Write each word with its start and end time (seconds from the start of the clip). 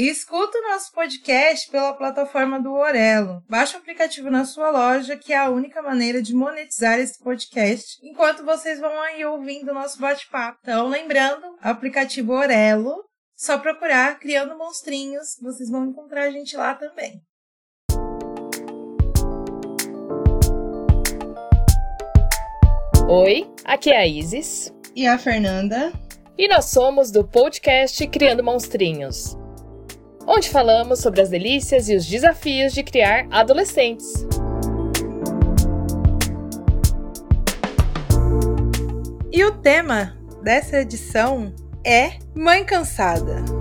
E 0.00 0.08
escuta 0.08 0.56
o 0.56 0.62
nosso 0.62 0.90
podcast 0.92 1.70
pela 1.70 1.92
plataforma 1.92 2.58
do 2.58 2.72
Orelo. 2.72 3.44
Baixe 3.46 3.76
o 3.76 3.78
aplicativo 3.80 4.30
na 4.30 4.46
sua 4.46 4.70
loja, 4.70 5.14
que 5.14 5.30
é 5.30 5.36
a 5.36 5.50
única 5.50 5.82
maneira 5.82 6.22
de 6.22 6.34
monetizar 6.34 6.98
esse 6.98 7.22
podcast, 7.22 7.98
enquanto 8.02 8.42
vocês 8.42 8.80
vão 8.80 8.98
aí 9.02 9.22
ouvindo 9.26 9.72
o 9.72 9.74
nosso 9.74 10.00
bate-papo. 10.00 10.58
Então, 10.62 10.88
lembrando, 10.88 11.44
aplicativo 11.60 12.32
Orelo, 12.32 12.94
só 13.36 13.58
procurar 13.58 14.18
Criando 14.18 14.56
Monstrinhos, 14.56 15.36
vocês 15.42 15.68
vão 15.68 15.84
encontrar 15.84 16.22
a 16.22 16.30
gente 16.30 16.56
lá 16.56 16.74
também. 16.74 17.20
Oi, 23.06 23.46
aqui 23.66 23.90
é 23.90 23.98
a 23.98 24.06
Isis. 24.06 24.72
E 24.96 25.06
a 25.06 25.18
Fernanda. 25.18 25.92
E 26.38 26.48
nós 26.48 26.70
somos 26.70 27.10
do 27.10 27.22
podcast 27.22 28.06
Criando 28.06 28.42
Monstrinhos, 28.42 29.36
onde 30.26 30.48
falamos 30.48 31.00
sobre 31.00 31.20
as 31.20 31.28
delícias 31.28 31.88
e 31.88 31.96
os 31.96 32.06
desafios 32.06 32.72
de 32.72 32.82
criar 32.82 33.26
adolescentes. 33.30 34.26
E 39.32 39.44
o 39.44 39.52
tema 39.52 40.16
dessa 40.42 40.80
edição 40.80 41.52
é 41.84 42.12
Mãe 42.34 42.64
Cansada. 42.64 43.59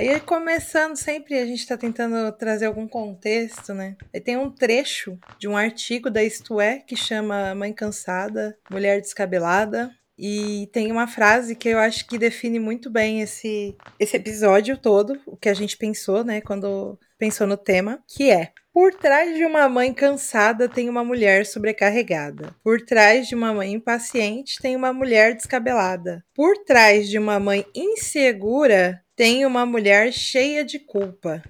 Aí, 0.00 0.18
começando 0.18 0.96
sempre, 0.96 1.38
a 1.38 1.44
gente 1.44 1.58
está 1.58 1.76
tentando 1.76 2.32
trazer 2.32 2.64
algum 2.64 2.88
contexto, 2.88 3.74
né? 3.74 3.98
Aí 4.14 4.18
tem 4.18 4.34
um 4.34 4.50
trecho 4.50 5.18
de 5.38 5.46
um 5.46 5.54
artigo 5.54 6.08
da 6.08 6.24
Isto 6.24 6.58
É 6.58 6.78
que 6.78 6.96
chama 6.96 7.54
Mãe 7.54 7.70
Cansada, 7.70 8.56
Mulher 8.70 9.02
Descabelada. 9.02 9.90
E 10.18 10.70
tem 10.72 10.90
uma 10.90 11.06
frase 11.06 11.54
que 11.54 11.68
eu 11.68 11.78
acho 11.78 12.06
que 12.06 12.16
define 12.16 12.58
muito 12.58 12.88
bem 12.88 13.20
esse, 13.20 13.76
esse 13.98 14.16
episódio 14.16 14.78
todo, 14.78 15.20
o 15.26 15.36
que 15.36 15.50
a 15.50 15.54
gente 15.54 15.76
pensou, 15.76 16.24
né, 16.24 16.40
quando 16.40 16.98
pensou 17.18 17.46
no 17.46 17.58
tema, 17.58 18.02
que 18.08 18.30
é 18.30 18.52
por 18.72 18.94
trás 18.94 19.36
de 19.36 19.44
uma 19.44 19.68
mãe 19.68 19.92
cansada 19.92 20.68
tem 20.68 20.88
uma 20.88 21.04
mulher 21.04 21.44
sobrecarregada. 21.44 22.54
Por 22.62 22.80
trás 22.80 23.26
de 23.28 23.34
uma 23.34 23.52
mãe 23.52 23.72
impaciente 23.72 24.58
tem 24.62 24.76
uma 24.76 24.92
mulher 24.92 25.34
descabelada. 25.34 26.24
Por 26.34 26.56
trás 26.64 27.08
de 27.08 27.18
uma 27.18 27.40
mãe 27.40 27.66
insegura 27.74 29.02
tem 29.20 29.44
uma 29.44 29.66
mulher 29.66 30.14
cheia 30.14 30.64
de 30.64 30.78
culpa. 30.78 31.42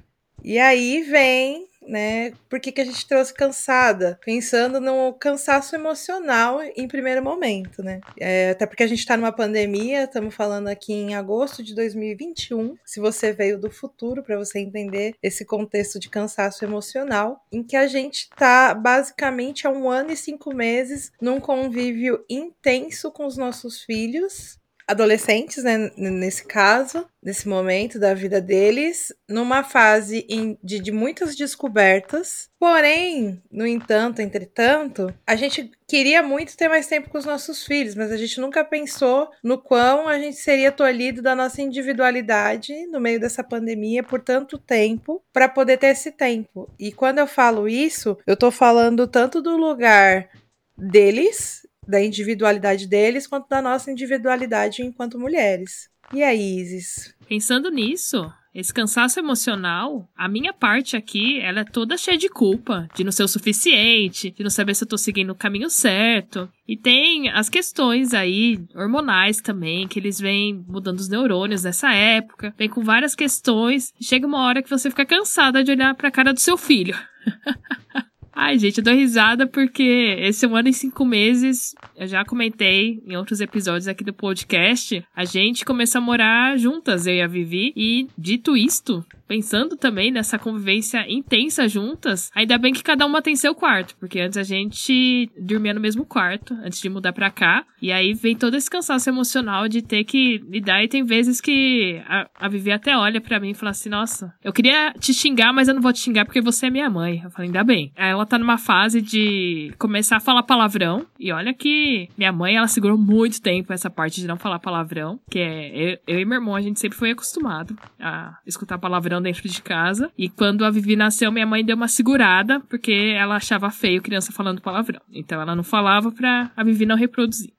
E 0.42 0.58
aí 0.58 1.02
vem, 1.02 1.68
né? 1.86 2.32
Por 2.48 2.58
que, 2.58 2.72
que 2.72 2.80
a 2.80 2.84
gente 2.84 3.06
trouxe 3.06 3.32
cansada? 3.32 4.18
Pensando 4.24 4.80
no 4.80 5.12
cansaço 5.12 5.76
emocional 5.76 6.60
em 6.74 6.88
primeiro 6.88 7.22
momento, 7.22 7.80
né? 7.80 8.00
É, 8.18 8.50
até 8.50 8.66
porque 8.66 8.82
a 8.82 8.88
gente 8.88 8.98
está 8.98 9.16
numa 9.16 9.30
pandemia, 9.30 10.02
estamos 10.02 10.34
falando 10.34 10.66
aqui 10.66 10.92
em 10.92 11.14
agosto 11.14 11.62
de 11.62 11.72
2021. 11.76 12.74
Se 12.84 12.98
você 12.98 13.32
veio 13.32 13.56
do 13.56 13.70
futuro, 13.70 14.20
para 14.24 14.36
você 14.36 14.58
entender 14.58 15.14
esse 15.22 15.44
contexto 15.44 16.00
de 16.00 16.08
cansaço 16.08 16.64
emocional, 16.64 17.40
em 17.52 17.62
que 17.62 17.76
a 17.76 17.86
gente 17.86 18.22
está 18.32 18.74
basicamente 18.74 19.68
há 19.68 19.70
um 19.70 19.88
ano 19.88 20.10
e 20.10 20.16
cinco 20.16 20.52
meses 20.52 21.12
num 21.22 21.38
convívio 21.38 22.24
intenso 22.28 23.12
com 23.12 23.26
os 23.26 23.36
nossos 23.36 23.80
filhos 23.84 24.58
adolescentes, 24.90 25.62
né, 25.62 25.90
nesse 25.96 26.44
caso, 26.44 27.06
nesse 27.22 27.48
momento 27.48 27.98
da 27.98 28.12
vida 28.12 28.40
deles, 28.40 29.12
numa 29.28 29.62
fase 29.62 30.26
de, 30.62 30.80
de 30.80 30.90
muitas 30.90 31.36
descobertas. 31.36 32.50
Porém, 32.58 33.40
no 33.52 33.64
entanto, 33.66 34.20
entretanto, 34.20 35.14
a 35.24 35.36
gente 35.36 35.70
queria 35.86 36.22
muito 36.24 36.56
ter 36.56 36.68
mais 36.68 36.88
tempo 36.88 37.08
com 37.08 37.18
os 37.18 37.24
nossos 37.24 37.64
filhos, 37.64 37.94
mas 37.94 38.10
a 38.10 38.16
gente 38.16 38.40
nunca 38.40 38.64
pensou 38.64 39.30
no 39.44 39.58
quão 39.58 40.08
a 40.08 40.18
gente 40.18 40.36
seria 40.36 40.72
tolhido 40.72 41.22
da 41.22 41.36
nossa 41.36 41.62
individualidade 41.62 42.86
no 42.88 43.00
meio 43.00 43.20
dessa 43.20 43.44
pandemia 43.44 44.02
por 44.02 44.20
tanto 44.20 44.58
tempo 44.58 45.22
para 45.32 45.48
poder 45.48 45.78
ter 45.78 45.88
esse 45.88 46.10
tempo. 46.10 46.68
E 46.78 46.90
quando 46.90 47.18
eu 47.18 47.26
falo 47.28 47.68
isso, 47.68 48.18
eu 48.26 48.36
tô 48.36 48.50
falando 48.50 49.06
tanto 49.06 49.40
do 49.40 49.56
lugar 49.56 50.28
deles 50.76 51.69
da 51.90 52.02
individualidade 52.02 52.86
deles 52.86 53.26
quanto 53.26 53.48
da 53.48 53.60
nossa 53.60 53.90
individualidade 53.90 54.82
enquanto 54.82 55.18
mulheres. 55.18 55.88
E 56.12 56.22
aí, 56.22 56.60
Isis? 56.60 57.14
Pensando 57.28 57.70
nisso, 57.70 58.32
esse 58.52 58.74
cansaço 58.74 59.20
emocional, 59.20 60.10
a 60.16 60.28
minha 60.28 60.52
parte 60.52 60.96
aqui, 60.96 61.38
ela 61.38 61.60
é 61.60 61.64
toda 61.64 61.96
cheia 61.96 62.18
de 62.18 62.28
culpa, 62.28 62.88
de 62.96 63.04
não 63.04 63.12
ser 63.12 63.22
o 63.22 63.28
suficiente, 63.28 64.32
de 64.32 64.42
não 64.42 64.50
saber 64.50 64.74
se 64.74 64.82
eu 64.82 64.88
tô 64.88 64.98
seguindo 64.98 65.30
o 65.30 65.36
caminho 65.36 65.70
certo. 65.70 66.50
E 66.66 66.76
tem 66.76 67.28
as 67.30 67.48
questões 67.48 68.12
aí 68.12 68.58
hormonais 68.74 69.36
também, 69.36 69.86
que 69.86 70.00
eles 70.00 70.18
vêm 70.18 70.64
mudando 70.66 70.98
os 70.98 71.08
neurônios 71.08 71.62
nessa 71.62 71.92
época, 71.92 72.52
vem 72.58 72.68
com 72.68 72.82
várias 72.82 73.14
questões. 73.14 73.92
Chega 74.00 74.26
uma 74.26 74.42
hora 74.42 74.62
que 74.62 74.70
você 74.70 74.90
fica 74.90 75.06
cansada 75.06 75.62
de 75.62 75.70
olhar 75.70 75.94
pra 75.94 76.10
cara 76.10 76.34
do 76.34 76.40
seu 76.40 76.56
filho. 76.56 76.98
Ai, 78.32 78.58
gente, 78.58 78.78
eu 78.78 78.84
dou 78.84 78.94
risada 78.94 79.46
porque 79.46 80.16
esse 80.20 80.46
um 80.46 80.54
ano 80.54 80.68
e 80.68 80.72
cinco 80.72 81.04
meses, 81.04 81.74
eu 81.96 82.06
já 82.06 82.24
comentei 82.24 83.02
em 83.04 83.16
outros 83.16 83.40
episódios 83.40 83.88
aqui 83.88 84.04
do 84.04 84.12
podcast, 84.12 85.04
a 85.14 85.24
gente 85.24 85.64
começou 85.64 86.00
a 86.00 86.04
morar 86.04 86.56
juntas, 86.56 87.06
eu 87.06 87.14
e 87.14 87.22
a 87.22 87.26
Vivi, 87.26 87.72
e 87.76 88.06
dito 88.16 88.56
isto, 88.56 89.04
pensando 89.30 89.76
também 89.76 90.10
nessa 90.10 90.40
convivência 90.40 91.04
intensa 91.08 91.68
juntas, 91.68 92.32
ainda 92.34 92.58
bem 92.58 92.72
que 92.72 92.82
cada 92.82 93.06
uma 93.06 93.22
tem 93.22 93.36
seu 93.36 93.54
quarto, 93.54 93.94
porque 94.00 94.18
antes 94.18 94.36
a 94.36 94.42
gente 94.42 95.30
dormia 95.40 95.72
no 95.72 95.80
mesmo 95.80 96.04
quarto, 96.04 96.52
antes 96.64 96.80
de 96.80 96.88
mudar 96.88 97.12
pra 97.12 97.30
cá, 97.30 97.64
e 97.80 97.92
aí 97.92 98.12
vem 98.12 98.34
todo 98.34 98.56
esse 98.56 98.68
cansaço 98.68 99.08
emocional 99.08 99.68
de 99.68 99.82
ter 99.82 100.02
que 100.02 100.38
lidar, 100.48 100.82
e 100.82 100.88
tem 100.88 101.04
vezes 101.04 101.40
que 101.40 102.02
a, 102.08 102.28
a 102.40 102.48
Vivi 102.48 102.72
até 102.72 102.96
olha 102.96 103.20
para 103.20 103.38
mim 103.38 103.50
e 103.50 103.54
fala 103.54 103.70
assim, 103.70 103.88
nossa, 103.88 104.34
eu 104.42 104.52
queria 104.52 104.92
te 104.98 105.14
xingar, 105.14 105.52
mas 105.52 105.68
eu 105.68 105.74
não 105.74 105.80
vou 105.80 105.92
te 105.92 106.00
xingar 106.00 106.24
porque 106.24 106.40
você 106.40 106.66
é 106.66 106.70
minha 106.70 106.90
mãe. 106.90 107.20
Eu 107.22 107.30
falei, 107.30 107.46
ainda 107.46 107.62
bem. 107.62 107.92
Aí 107.96 108.10
ela 108.10 108.26
tá 108.26 108.36
numa 108.36 108.58
fase 108.58 109.00
de 109.00 109.72
começar 109.78 110.16
a 110.16 110.20
falar 110.20 110.42
palavrão. 110.42 111.06
E 111.18 111.30
olha 111.30 111.54
que 111.54 112.08
minha 112.18 112.32
mãe, 112.32 112.56
ela 112.56 112.66
segurou 112.66 112.98
muito 112.98 113.40
tempo 113.40 113.72
essa 113.72 113.88
parte 113.88 114.20
de 114.20 114.26
não 114.26 114.36
falar 114.36 114.58
palavrão. 114.58 115.20
Que 115.30 115.38
é, 115.38 115.92
eu, 115.92 115.98
eu 116.06 116.18
e 116.18 116.24
meu 116.24 116.38
irmão, 116.38 116.56
a 116.56 116.60
gente 116.60 116.80
sempre 116.80 116.98
foi 116.98 117.12
acostumado 117.12 117.76
a 118.00 118.36
escutar 118.46 118.78
palavrão 118.78 119.19
dentro 119.20 119.48
de 119.48 119.62
casa. 119.62 120.10
E 120.16 120.28
quando 120.28 120.64
a 120.64 120.70
Vivi 120.70 120.96
nasceu, 120.96 121.30
minha 121.32 121.46
mãe 121.46 121.64
deu 121.64 121.76
uma 121.76 121.88
segurada, 121.88 122.60
porque 122.68 123.14
ela 123.16 123.36
achava 123.36 123.70
feio 123.70 124.02
criança 124.02 124.32
falando 124.32 124.60
palavrão. 124.60 125.00
Então 125.12 125.40
ela 125.40 125.54
não 125.54 125.64
falava 125.64 126.10
pra 126.10 126.50
a 126.56 126.64
Vivi 126.64 126.86
não 126.86 126.96
reproduzir. 126.96 127.52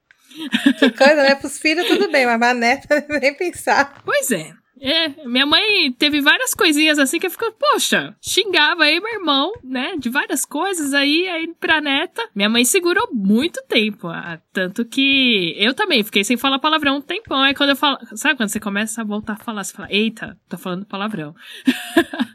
Que 0.80 0.90
coisa, 0.92 1.24
né? 1.24 1.36
Pros 1.36 1.60
filhos 1.60 1.88
tudo 1.88 2.10
bem, 2.12 2.26
mas 2.26 2.42
a 2.42 2.54
neta 2.54 3.06
nem 3.20 3.34
pensar. 3.36 4.02
Pois 4.04 4.32
é. 4.32 4.54
É, 4.82 5.28
minha 5.28 5.46
mãe 5.46 5.92
teve 5.92 6.22
várias 6.22 6.56
coisinhas 6.56 6.98
assim 6.98 7.20
que 7.20 7.28
eu 7.28 7.32
ficava, 7.32 7.52
poxa, 7.52 8.16
xingava 8.20 8.84
aí 8.84 9.00
meu 9.00 9.14
irmão, 9.14 9.54
né, 9.64 9.96
de 9.98 10.10
várias 10.10 10.44
coisas 10.44 10.92
aí, 10.94 11.30
aí 11.30 11.54
pra 11.60 11.80
neta. 11.80 12.28
Minha 12.34 12.50
mãe 12.50 12.66
segurou 12.66 13.08
muito 13.14 13.62
tempo, 13.68 14.08
ah, 14.08 14.40
tanto 14.52 14.84
que 14.84 15.54
eu 15.58 15.76
também 15.76 16.04
fiquei 16.04 16.24
sem 16.24 16.36
falar 16.36 16.58
palavrão 16.58 16.98
um 16.98 17.02
tempão. 17.02 17.42
Aí 17.42 17.54
quando 17.54 17.70
eu 17.70 17.76
falo, 17.76 18.00
sabe 18.16 18.36
quando 18.36 18.50
você 18.50 18.60
começa 18.60 19.02
a 19.02 19.06
voltar 19.06 19.34
a 19.34 19.44
falar, 19.44 19.64
você 19.64 19.74
fala, 19.74 19.88
eita, 19.92 20.36
tô 20.50 20.58
falando 20.58 20.86
palavrão. 20.86 21.36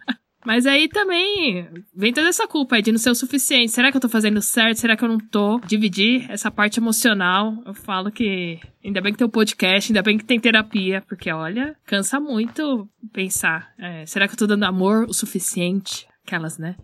Mas 0.46 0.64
aí 0.64 0.88
também 0.88 1.68
vem 1.92 2.12
toda 2.12 2.28
essa 2.28 2.46
culpa 2.46 2.80
de 2.80 2.92
não 2.92 3.00
ser 3.00 3.10
o 3.10 3.16
suficiente. 3.16 3.72
Será 3.72 3.90
que 3.90 3.96
eu 3.96 4.00
tô 4.00 4.08
fazendo 4.08 4.40
certo? 4.40 4.78
Será 4.78 4.96
que 4.96 5.04
eu 5.04 5.08
não 5.08 5.18
tô? 5.18 5.58
Dividir 5.66 6.30
essa 6.30 6.52
parte 6.52 6.78
emocional. 6.78 7.52
Eu 7.66 7.74
falo 7.74 8.12
que 8.12 8.60
ainda 8.84 9.00
bem 9.00 9.10
que 9.12 9.18
tem 9.18 9.26
o 9.26 9.30
podcast, 9.30 9.90
ainda 9.90 10.04
bem 10.04 10.16
que 10.16 10.24
tem 10.24 10.38
terapia, 10.38 11.02
porque 11.08 11.32
olha, 11.32 11.74
cansa 11.84 12.20
muito 12.20 12.88
pensar. 13.12 13.74
É, 13.76 14.06
será 14.06 14.28
que 14.28 14.34
eu 14.34 14.38
tô 14.38 14.46
dando 14.46 14.62
amor 14.62 15.08
o 15.08 15.12
suficiente? 15.12 16.06
Aquelas, 16.24 16.58
né? 16.58 16.76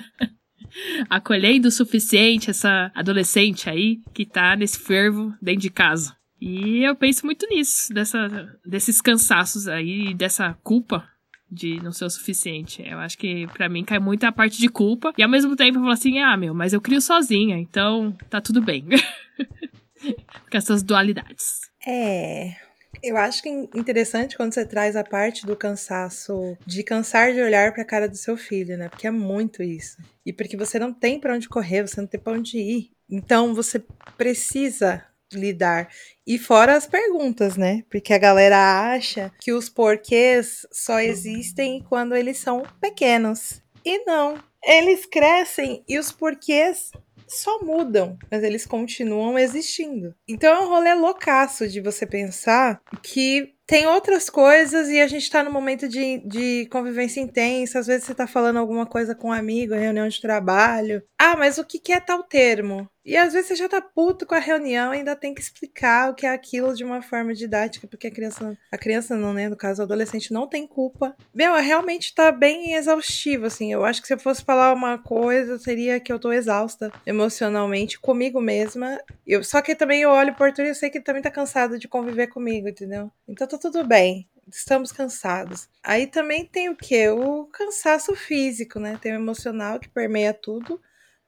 Acolhendo 1.08 1.68
o 1.68 1.72
suficiente 1.72 2.50
essa 2.50 2.92
adolescente 2.94 3.70
aí 3.70 4.02
que 4.12 4.26
tá 4.26 4.54
nesse 4.54 4.78
fervo 4.78 5.32
dentro 5.40 5.62
de 5.62 5.70
casa. 5.70 6.14
E 6.38 6.86
eu 6.86 6.94
penso 6.94 7.24
muito 7.24 7.46
nisso, 7.48 7.90
dessa, 7.94 8.28
desses 8.66 9.00
cansaços 9.00 9.66
aí, 9.66 10.12
dessa 10.12 10.52
culpa 10.62 11.08
de 11.50 11.82
não 11.82 11.92
ser 11.92 12.04
o 12.04 12.10
suficiente. 12.10 12.82
Eu 12.86 12.98
acho 12.98 13.18
que 13.18 13.46
para 13.48 13.68
mim 13.68 13.84
cai 13.84 13.98
muito 13.98 14.24
a 14.24 14.32
parte 14.32 14.58
de 14.58 14.68
culpa. 14.68 15.12
E 15.18 15.22
ao 15.22 15.28
mesmo 15.28 15.56
tempo 15.56 15.78
eu 15.78 15.82
falo 15.82 15.92
assim: 15.92 16.18
ah, 16.20 16.36
meu, 16.36 16.54
mas 16.54 16.72
eu 16.72 16.80
crio 16.80 17.00
sozinha, 17.00 17.56
então 17.58 18.12
tá 18.28 18.40
tudo 18.40 18.62
bem. 18.62 18.84
Com 20.50 20.56
essas 20.56 20.82
dualidades. 20.82 21.60
É. 21.86 22.54
Eu 23.02 23.16
acho 23.16 23.42
que 23.42 23.48
é 23.48 23.52
interessante 23.78 24.36
quando 24.36 24.52
você 24.52 24.66
traz 24.66 24.96
a 24.96 25.04
parte 25.04 25.46
do 25.46 25.56
cansaço, 25.56 26.56
de 26.66 26.82
cansar 26.82 27.32
de 27.32 27.40
olhar 27.40 27.72
para 27.72 27.82
a 27.82 27.86
cara 27.86 28.08
do 28.08 28.16
seu 28.16 28.36
filho, 28.36 28.76
né? 28.76 28.88
Porque 28.88 29.06
é 29.06 29.10
muito 29.10 29.62
isso. 29.62 29.96
E 30.26 30.32
porque 30.32 30.56
você 30.56 30.78
não 30.78 30.92
tem 30.92 31.18
para 31.18 31.34
onde 31.34 31.48
correr, 31.48 31.86
você 31.86 32.00
não 32.00 32.08
tem 32.08 32.20
para 32.20 32.32
onde 32.32 32.58
ir. 32.58 32.90
Então 33.08 33.54
você 33.54 33.82
precisa 34.18 35.04
lidar. 35.32 35.88
E 36.26 36.38
fora 36.38 36.76
as 36.76 36.86
perguntas, 36.86 37.56
né? 37.56 37.82
Porque 37.90 38.12
a 38.12 38.18
galera 38.18 38.92
acha 38.92 39.32
que 39.40 39.52
os 39.52 39.68
porquês 39.68 40.66
só 40.72 41.00
existem 41.00 41.82
quando 41.88 42.14
eles 42.14 42.38
são 42.38 42.62
pequenos. 42.80 43.62
E 43.84 44.04
não. 44.04 44.38
Eles 44.62 45.06
crescem 45.06 45.82
e 45.88 45.98
os 45.98 46.12
porquês 46.12 46.90
só 47.26 47.60
mudam, 47.62 48.18
mas 48.30 48.42
eles 48.42 48.66
continuam 48.66 49.38
existindo. 49.38 50.14
Então 50.28 50.52
é 50.52 50.60
um 50.60 50.68
rolê 50.68 50.94
loucaço 50.94 51.68
de 51.68 51.80
você 51.80 52.04
pensar 52.04 52.80
que 53.02 53.54
tem 53.66 53.86
outras 53.86 54.28
coisas 54.28 54.88
e 54.88 55.00
a 55.00 55.06
gente 55.06 55.30
tá 55.30 55.44
no 55.44 55.52
momento 55.52 55.88
de, 55.88 56.18
de 56.26 56.66
convivência 56.72 57.20
intensa. 57.20 57.78
Às 57.78 57.86
vezes 57.86 58.04
você 58.04 58.14
tá 58.14 58.26
falando 58.26 58.58
alguma 58.58 58.84
coisa 58.84 59.14
com 59.14 59.28
um 59.28 59.32
amigo, 59.32 59.74
reunião 59.74 60.08
de 60.08 60.20
trabalho. 60.20 61.04
Ah, 61.16 61.36
mas 61.36 61.56
o 61.56 61.64
que, 61.64 61.78
que 61.78 61.92
é 61.92 62.00
tal 62.00 62.24
termo? 62.24 62.90
E 63.04 63.16
às 63.16 63.32
vezes 63.32 63.48
você 63.48 63.56
já 63.56 63.68
tá 63.68 63.80
puto 63.80 64.26
com 64.26 64.34
a 64.34 64.38
reunião 64.38 64.92
e 64.92 64.98
ainda 64.98 65.16
tem 65.16 65.34
que 65.34 65.40
explicar 65.40 66.10
o 66.10 66.14
que 66.14 66.26
é 66.26 66.30
aquilo 66.30 66.74
de 66.74 66.84
uma 66.84 67.00
forma 67.00 67.32
didática, 67.32 67.86
porque 67.86 68.06
a 68.06 68.10
criança, 68.10 68.58
a 68.70 68.76
criança 68.76 69.16
não, 69.16 69.32
né, 69.32 69.48
no 69.48 69.56
caso, 69.56 69.80
o 69.80 69.84
adolescente 69.84 70.32
não 70.32 70.46
tem 70.46 70.66
culpa. 70.66 71.16
Meu, 71.34 71.54
é 71.56 71.60
realmente 71.60 72.14
tá 72.14 72.30
bem 72.30 72.74
exaustivo, 72.74 73.46
assim. 73.46 73.72
Eu 73.72 73.84
acho 73.84 74.02
que 74.02 74.06
se 74.06 74.14
eu 74.14 74.18
fosse 74.18 74.44
falar 74.44 74.74
uma 74.74 74.98
coisa, 74.98 75.58
seria 75.58 75.98
que 75.98 76.12
eu 76.12 76.18
tô 76.18 76.30
exausta 76.32 76.92
emocionalmente 77.06 77.98
comigo 77.98 78.40
mesma. 78.40 79.00
Eu, 79.26 79.42
só 79.42 79.62
que 79.62 79.74
também 79.74 80.02
eu 80.02 80.10
olho 80.10 80.34
por 80.34 80.48
Arthur 80.48 80.66
e 80.66 80.68
eu 80.68 80.74
sei 80.74 80.90
que 80.90 80.98
ele 80.98 81.04
também 81.04 81.22
tá 81.22 81.30
cansado 81.30 81.78
de 81.78 81.88
conviver 81.88 82.26
comigo, 82.26 82.68
entendeu? 82.68 83.10
Então 83.26 83.46
tá 83.46 83.58
tudo 83.58 83.84
bem 83.84 84.28
estamos 84.52 84.90
cansados. 84.90 85.68
Aí 85.82 86.06
também 86.06 86.44
tem 86.44 86.68
o 86.68 86.76
que? 86.76 87.08
O 87.08 87.46
cansaço 87.46 88.14
físico, 88.16 88.80
né? 88.80 88.98
Tem 89.00 89.12
o 89.12 89.16
emocional 89.16 89.78
que 89.78 89.88
permeia 89.88 90.34
tudo, 90.34 90.80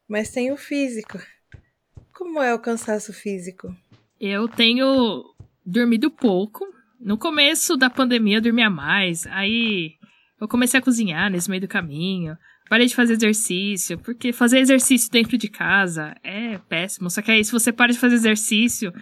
mas 0.09 0.31
tem 0.31 0.51
o 0.51 0.57
físico. 0.57 1.19
Como 2.23 2.41
é 2.41 2.55
o 2.55 2.59
cansaço 2.61 3.13
físico? 3.13 3.75
Eu 4.21 4.47
tenho 4.47 5.25
dormido 5.67 6.09
pouco. 6.09 6.65
No 7.01 7.19
começo 7.19 7.77
da 7.77 7.91
pandemia 7.91 8.37
eu 8.37 8.41
dormia 8.41 8.71
mais. 8.71 9.27
Aí 9.27 9.95
eu 10.41 10.47
comecei 10.47 10.79
a 10.79 10.83
cozinhar 10.83 11.29
nesse 11.29 11.51
meio 11.51 11.63
do 11.63 11.67
caminho. 11.67 12.39
Parei 12.71 12.87
de 12.87 12.95
fazer 12.95 13.15
exercício, 13.15 13.99
porque 13.99 14.33
fazer 14.33 14.61
exercício 14.61 15.11
dentro 15.11 15.37
de 15.37 15.49
casa 15.49 16.15
é 16.23 16.59
péssimo. 16.59 17.11
Só 17.11 17.21
que 17.21 17.33
aí, 17.33 17.45
se 17.45 17.51
você 17.51 17.73
para 17.73 17.91
de 17.91 17.99
fazer 17.99 18.15
exercício, 18.15 18.93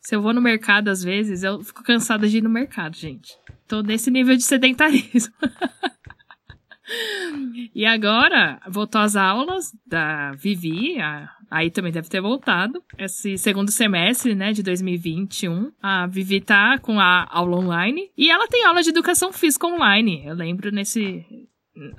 se 0.00 0.16
eu 0.16 0.20
vou 0.20 0.34
no 0.34 0.42
mercado 0.42 0.88
às 0.88 1.00
vezes, 1.00 1.44
eu 1.44 1.62
fico 1.62 1.84
cansada 1.84 2.28
de 2.28 2.38
ir 2.38 2.42
no 2.42 2.50
mercado, 2.50 2.96
gente. 2.96 3.38
Tô 3.68 3.82
nesse 3.82 4.10
nível 4.10 4.36
de 4.36 4.42
sedentarismo. 4.42 5.32
e 7.74 7.84
agora, 7.86 8.60
voltou 8.68 9.00
às 9.00 9.16
aulas 9.16 9.72
da 9.86 10.32
Vivi, 10.32 11.00
a, 11.00 11.30
aí 11.50 11.70
também 11.70 11.92
deve 11.92 12.08
ter 12.08 12.20
voltado. 12.20 12.82
Esse 12.98 13.38
segundo 13.38 13.70
semestre, 13.70 14.34
né, 14.34 14.52
de 14.52 14.62
2021, 14.62 15.72
a 15.82 16.06
Vivi 16.06 16.40
tá 16.40 16.78
com 16.78 17.00
a 17.00 17.26
aula 17.30 17.56
online 17.56 18.10
e 18.16 18.30
ela 18.30 18.48
tem 18.48 18.64
aula 18.64 18.82
de 18.82 18.90
educação 18.90 19.32
física 19.32 19.66
online. 19.66 20.22
Eu 20.26 20.34
lembro 20.34 20.70
nesse 20.70 21.24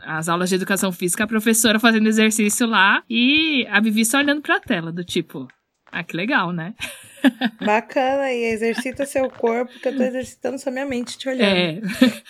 as 0.03 0.29
aulas 0.29 0.49
de 0.49 0.55
educação 0.55 0.91
física, 0.91 1.25
a 1.25 1.27
professora 1.27 1.79
fazendo 1.79 2.07
exercício 2.07 2.65
lá 2.65 3.03
e 3.09 3.67
a 3.69 3.79
Vivi 3.81 4.05
só 4.05 4.19
olhando 4.19 4.41
pra 4.41 4.59
tela, 4.59 4.91
do 4.91 5.03
tipo, 5.03 5.47
ah, 5.91 6.03
que 6.03 6.15
legal, 6.15 6.51
né? 6.51 6.73
Bacana, 7.63 8.31
e 8.31 8.43
exercita 8.53 9.05
seu 9.05 9.29
corpo, 9.29 9.71
que 9.79 9.87
eu 9.87 9.95
tô 9.95 10.03
exercitando 10.03 10.59
só 10.59 10.71
minha 10.71 10.85
mente 10.85 11.17
te 11.17 11.29
olhando. 11.29 11.55
É. 11.55 11.81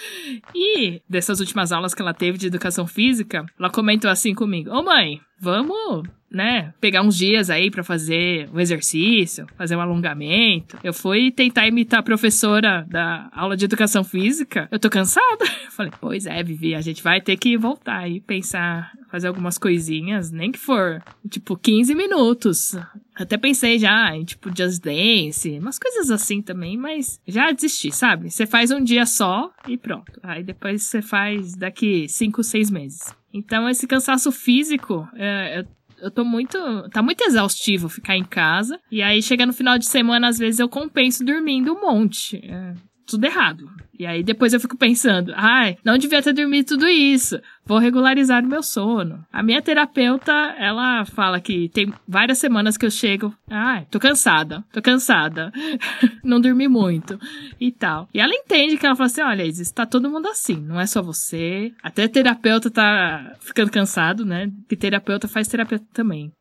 e 0.55 1.01
dessas 1.09 1.39
últimas 1.39 1.71
aulas 1.71 1.93
que 1.93 2.01
ela 2.01 2.13
teve 2.13 2.37
de 2.37 2.47
educação 2.47 2.87
física, 2.87 3.45
ela 3.59 3.69
comentou 3.69 4.09
assim 4.09 4.33
comigo: 4.33 4.71
Ô 4.71 4.83
mãe, 4.83 5.19
vamos 5.39 6.07
né, 6.35 6.73
pegar 6.81 7.01
uns 7.01 7.17
dias 7.17 7.49
aí 7.49 7.71
para 7.71 7.81
fazer 7.81 8.49
um 8.53 8.59
exercício, 8.59 9.47
fazer 9.57 9.77
um 9.77 9.81
alongamento. 9.81 10.77
Eu 10.83 10.93
fui 10.93 11.31
tentar 11.31 11.65
imitar 11.65 12.01
a 12.01 12.03
professora 12.03 12.85
da 12.89 13.29
aula 13.31 13.55
de 13.55 13.63
educação 13.63 14.03
física. 14.03 14.67
Eu 14.69 14.77
tô 14.77 14.89
cansada. 14.89 15.45
Falei, 15.71 15.93
pois 15.99 16.25
é, 16.25 16.43
Vivi, 16.43 16.75
a 16.75 16.81
gente 16.81 17.01
vai 17.01 17.21
ter 17.21 17.37
que 17.37 17.57
voltar 17.57 17.99
aí, 17.99 18.19
pensar, 18.19 18.91
fazer 19.09 19.29
algumas 19.29 19.57
coisinhas, 19.57 20.29
nem 20.29 20.51
que 20.51 20.59
for, 20.59 21.01
tipo, 21.29 21.55
15 21.55 21.95
minutos. 21.95 22.75
Até 23.15 23.37
pensei 23.37 23.79
já 23.79 24.13
em, 24.13 24.25
tipo, 24.25 24.49
Just 24.55 24.81
Dance, 24.81 25.57
umas 25.57 25.79
coisas 25.79 26.11
assim 26.11 26.41
também, 26.41 26.75
mas 26.75 27.21
já 27.25 27.49
desisti, 27.51 27.93
sabe? 27.93 28.29
Você 28.29 28.45
faz 28.45 28.71
um 28.71 28.83
dia 28.83 29.05
só 29.05 29.53
e 29.69 29.77
pronto. 29.77 30.19
Aí 30.21 30.43
depois 30.43 30.83
você 30.83 31.01
faz 31.01 31.55
daqui 31.55 32.09
5, 32.09 32.43
6 32.43 32.69
meses. 32.69 33.15
Então, 33.37 33.69
esse 33.69 33.85
cansaço 33.85 34.31
físico, 34.31 35.07
é, 35.15 35.59
eu 35.59 35.65
eu 36.01 36.11
tô 36.11 36.23
muito. 36.23 36.57
Tá 36.89 37.01
muito 37.01 37.23
exaustivo 37.23 37.89
ficar 37.89 38.17
em 38.17 38.23
casa. 38.23 38.79
E 38.91 39.01
aí, 39.01 39.21
chega 39.21 39.45
no 39.45 39.53
final 39.53 39.77
de 39.77 39.85
semana, 39.85 40.27
às 40.27 40.37
vezes 40.37 40.59
eu 40.59 40.69
compenso 40.69 41.23
dormindo 41.23 41.73
um 41.73 41.81
monte. 41.81 42.37
É, 42.45 42.73
tudo 43.05 43.25
errado. 43.25 43.69
E 43.97 44.05
aí 44.05 44.23
depois 44.23 44.53
eu 44.53 44.59
fico 44.59 44.77
pensando, 44.77 45.31
ai, 45.35 45.77
não 45.83 45.97
devia 45.97 46.21
ter 46.21 46.33
dormido 46.33 46.69
tudo 46.69 46.87
isso. 46.87 47.39
Vou 47.65 47.77
regularizar 47.77 48.43
o 48.43 48.47
meu 48.47 48.61
sono. 48.61 49.25
A 49.31 49.41
minha 49.41 49.61
terapeuta, 49.61 50.31
ela 50.57 51.05
fala 51.05 51.39
que 51.39 51.69
tem 51.69 51.93
várias 52.07 52.37
semanas 52.37 52.77
que 52.77 52.85
eu 52.85 52.91
chego, 52.91 53.33
ai, 53.49 53.87
tô 53.89 53.99
cansada, 53.99 54.63
tô 54.71 54.81
cansada. 54.81 55.51
não 56.23 56.41
dormi 56.41 56.67
muito 56.67 57.17
e 57.59 57.71
tal. 57.71 58.09
E 58.13 58.19
ela 58.19 58.33
entende 58.33 58.77
que 58.77 58.85
ela 58.85 58.95
fala 58.95 59.07
assim, 59.07 59.21
olha, 59.21 59.45
Isis, 59.45 59.71
tá 59.71 59.85
todo 59.85 60.09
mundo 60.09 60.27
assim, 60.27 60.57
não 60.57 60.79
é 60.79 60.85
só 60.85 61.01
você. 61.01 61.71
Até 61.81 62.07
terapeuta 62.07 62.69
tá 62.69 63.35
ficando 63.39 63.71
cansado, 63.71 64.25
né? 64.25 64.51
Que 64.67 64.75
terapeuta 64.75 65.27
faz 65.27 65.47
terapeuta 65.47 65.85
também 65.93 66.31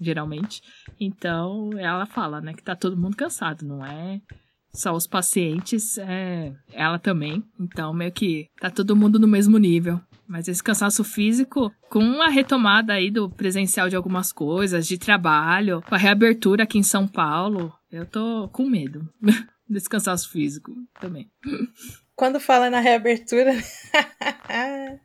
geralmente. 0.00 0.60
Então, 0.98 1.70
ela 1.78 2.04
fala, 2.04 2.40
né, 2.40 2.52
que 2.52 2.62
tá 2.62 2.74
todo 2.74 2.96
mundo 2.96 3.16
cansado, 3.16 3.64
não 3.64 3.84
é 3.84 4.20
só 4.74 4.94
os 4.94 5.06
pacientes, 5.06 5.98
é, 5.98 6.52
ela 6.72 6.98
também. 6.98 7.44
Então, 7.60 7.92
meio 7.92 8.12
que 8.12 8.48
tá 8.60 8.70
todo 8.70 8.96
mundo 8.96 9.18
no 9.18 9.28
mesmo 9.28 9.58
nível. 9.58 10.00
Mas 10.26 10.48
esse 10.48 10.62
cansaço 10.62 11.04
físico, 11.04 11.70
com 11.90 12.22
a 12.22 12.28
retomada 12.28 12.94
aí 12.94 13.10
do 13.10 13.28
presencial 13.28 13.88
de 13.88 13.96
algumas 13.96 14.32
coisas, 14.32 14.86
de 14.86 14.96
trabalho, 14.96 15.82
com 15.82 15.94
a 15.94 15.98
reabertura 15.98 16.62
aqui 16.62 16.78
em 16.78 16.82
São 16.82 17.06
Paulo, 17.06 17.72
eu 17.90 18.06
tô 18.06 18.48
com 18.48 18.64
medo 18.64 19.06
desse 19.68 19.88
cansaço 19.88 20.30
físico 20.30 20.74
também. 20.98 21.30
Quando 22.16 22.40
fala 22.40 22.70
na 22.70 22.80
reabertura. 22.80 23.52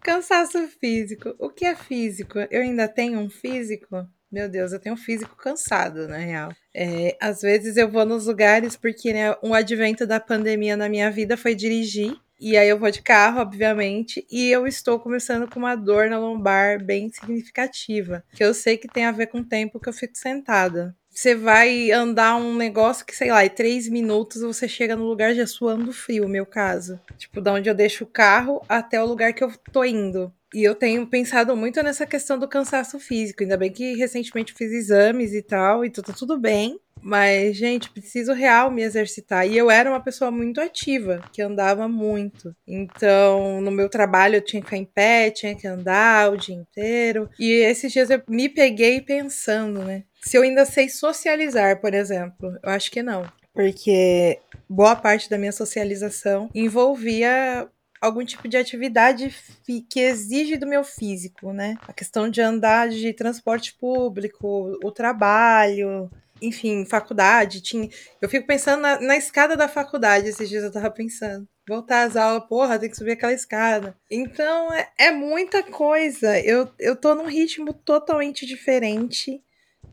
cansaço 0.00 0.66
físico. 0.80 1.34
O 1.38 1.50
que 1.50 1.66
é 1.66 1.74
físico? 1.74 2.38
Eu 2.50 2.62
ainda 2.62 2.88
tenho 2.88 3.20
um 3.20 3.28
físico? 3.28 4.08
Meu 4.34 4.48
Deus, 4.48 4.72
eu 4.72 4.80
tenho 4.80 4.96
um 4.96 4.98
físico 4.98 5.36
cansado, 5.36 6.08
na 6.08 6.16
real. 6.16 6.52
É, 6.74 7.16
às 7.20 7.40
vezes 7.40 7.76
eu 7.76 7.88
vou 7.88 8.04
nos 8.04 8.26
lugares 8.26 8.74
porque 8.74 9.12
né, 9.12 9.32
um 9.40 9.54
advento 9.54 10.04
da 10.08 10.18
pandemia 10.18 10.76
na 10.76 10.88
minha 10.88 11.08
vida 11.08 11.36
foi 11.36 11.54
dirigir. 11.54 12.16
E 12.40 12.56
aí 12.56 12.68
eu 12.68 12.76
vou 12.76 12.90
de 12.90 13.00
carro, 13.00 13.40
obviamente, 13.40 14.26
e 14.28 14.50
eu 14.50 14.66
estou 14.66 14.98
começando 14.98 15.48
com 15.48 15.60
uma 15.60 15.76
dor 15.76 16.10
na 16.10 16.18
lombar 16.18 16.82
bem 16.82 17.08
significativa, 17.12 18.24
que 18.34 18.42
eu 18.42 18.52
sei 18.52 18.76
que 18.76 18.88
tem 18.88 19.04
a 19.04 19.12
ver 19.12 19.28
com 19.28 19.38
o 19.38 19.44
tempo 19.44 19.78
que 19.78 19.88
eu 19.88 19.92
fico 19.92 20.18
sentada. 20.18 20.96
Você 21.08 21.36
vai 21.36 21.92
andar 21.92 22.34
um 22.34 22.56
negócio 22.56 23.06
que, 23.06 23.14
sei 23.14 23.30
lá, 23.30 23.46
em 23.46 23.48
três 23.48 23.88
minutos 23.88 24.42
você 24.42 24.66
chega 24.66 24.96
no 24.96 25.06
lugar 25.06 25.32
já 25.32 25.46
suando 25.46 25.92
frio, 25.92 26.28
meu 26.28 26.44
caso. 26.44 26.98
Tipo, 27.16 27.40
da 27.40 27.52
onde 27.52 27.70
eu 27.70 27.74
deixo 27.74 28.02
o 28.02 28.08
carro 28.08 28.60
até 28.68 29.00
o 29.00 29.06
lugar 29.06 29.32
que 29.32 29.44
eu 29.44 29.52
tô 29.72 29.84
indo. 29.84 30.32
E 30.54 30.62
eu 30.62 30.74
tenho 30.74 31.04
pensado 31.06 31.56
muito 31.56 31.82
nessa 31.82 32.06
questão 32.06 32.38
do 32.38 32.46
cansaço 32.46 33.00
físico. 33.00 33.42
Ainda 33.42 33.56
bem 33.56 33.72
que 33.72 33.96
recentemente 33.96 34.54
fiz 34.54 34.70
exames 34.70 35.32
e 35.34 35.42
tal, 35.42 35.84
e 35.84 35.90
tá 35.90 36.12
tudo 36.12 36.38
bem. 36.38 36.78
Mas, 37.02 37.56
gente, 37.56 37.90
preciso 37.90 38.32
real 38.32 38.70
me 38.70 38.82
exercitar. 38.82 39.46
E 39.46 39.58
eu 39.58 39.70
era 39.70 39.90
uma 39.90 40.00
pessoa 40.00 40.30
muito 40.30 40.58
ativa, 40.60 41.22
que 41.32 41.42
andava 41.42 41.86
muito. 41.86 42.56
Então, 42.66 43.60
no 43.60 43.70
meu 43.70 43.90
trabalho 43.90 44.36
eu 44.36 44.40
tinha 44.40 44.62
que 44.62 44.68
ficar 44.68 44.78
em 44.78 44.86
pé, 44.86 45.30
tinha 45.30 45.54
que 45.54 45.66
andar 45.66 46.32
o 46.32 46.36
dia 46.36 46.54
inteiro. 46.54 47.28
E 47.38 47.50
esses 47.50 47.92
dias 47.92 48.08
eu 48.08 48.22
me 48.26 48.48
peguei 48.48 49.02
pensando, 49.02 49.82
né? 49.82 50.04
Se 50.22 50.38
eu 50.38 50.42
ainda 50.42 50.64
sei 50.64 50.88
socializar, 50.88 51.78
por 51.80 51.92
exemplo. 51.92 52.56
Eu 52.62 52.70
acho 52.70 52.90
que 52.90 53.02
não. 53.02 53.30
Porque 53.52 54.38
boa 54.68 54.96
parte 54.96 55.28
da 55.28 55.36
minha 55.36 55.52
socialização 55.52 56.48
envolvia 56.54 57.68
algum 58.04 58.24
tipo 58.24 58.46
de 58.48 58.56
atividade 58.56 59.34
que 59.88 60.00
exige 60.00 60.56
do 60.56 60.66
meu 60.66 60.84
físico, 60.84 61.52
né? 61.52 61.76
A 61.88 61.92
questão 61.92 62.28
de 62.28 62.40
andar 62.40 62.88
de 62.88 63.12
transporte 63.12 63.74
público, 63.74 64.78
o 64.82 64.92
trabalho, 64.92 66.10
enfim, 66.40 66.84
faculdade. 66.84 67.60
Tinha... 67.60 67.88
Eu 68.20 68.28
fico 68.28 68.46
pensando 68.46 68.80
na, 68.82 69.00
na 69.00 69.16
escada 69.16 69.56
da 69.56 69.68
faculdade, 69.68 70.28
esses 70.28 70.48
dias 70.48 70.64
eu 70.64 70.72
tava 70.72 70.90
pensando 70.90 71.48
voltar 71.66 72.04
às 72.04 72.14
aulas, 72.16 72.46
porra, 72.46 72.78
tem 72.78 72.90
que 72.90 72.96
subir 72.96 73.12
aquela 73.12 73.32
escada. 73.32 73.96
Então 74.10 74.72
é, 74.72 74.90
é, 74.98 75.10
muita 75.10 75.62
coisa. 75.62 76.38
Eu, 76.40 76.70
eu 76.78 76.94
tô 76.94 77.14
num 77.14 77.26
ritmo 77.26 77.72
totalmente 77.72 78.46
diferente 78.46 79.42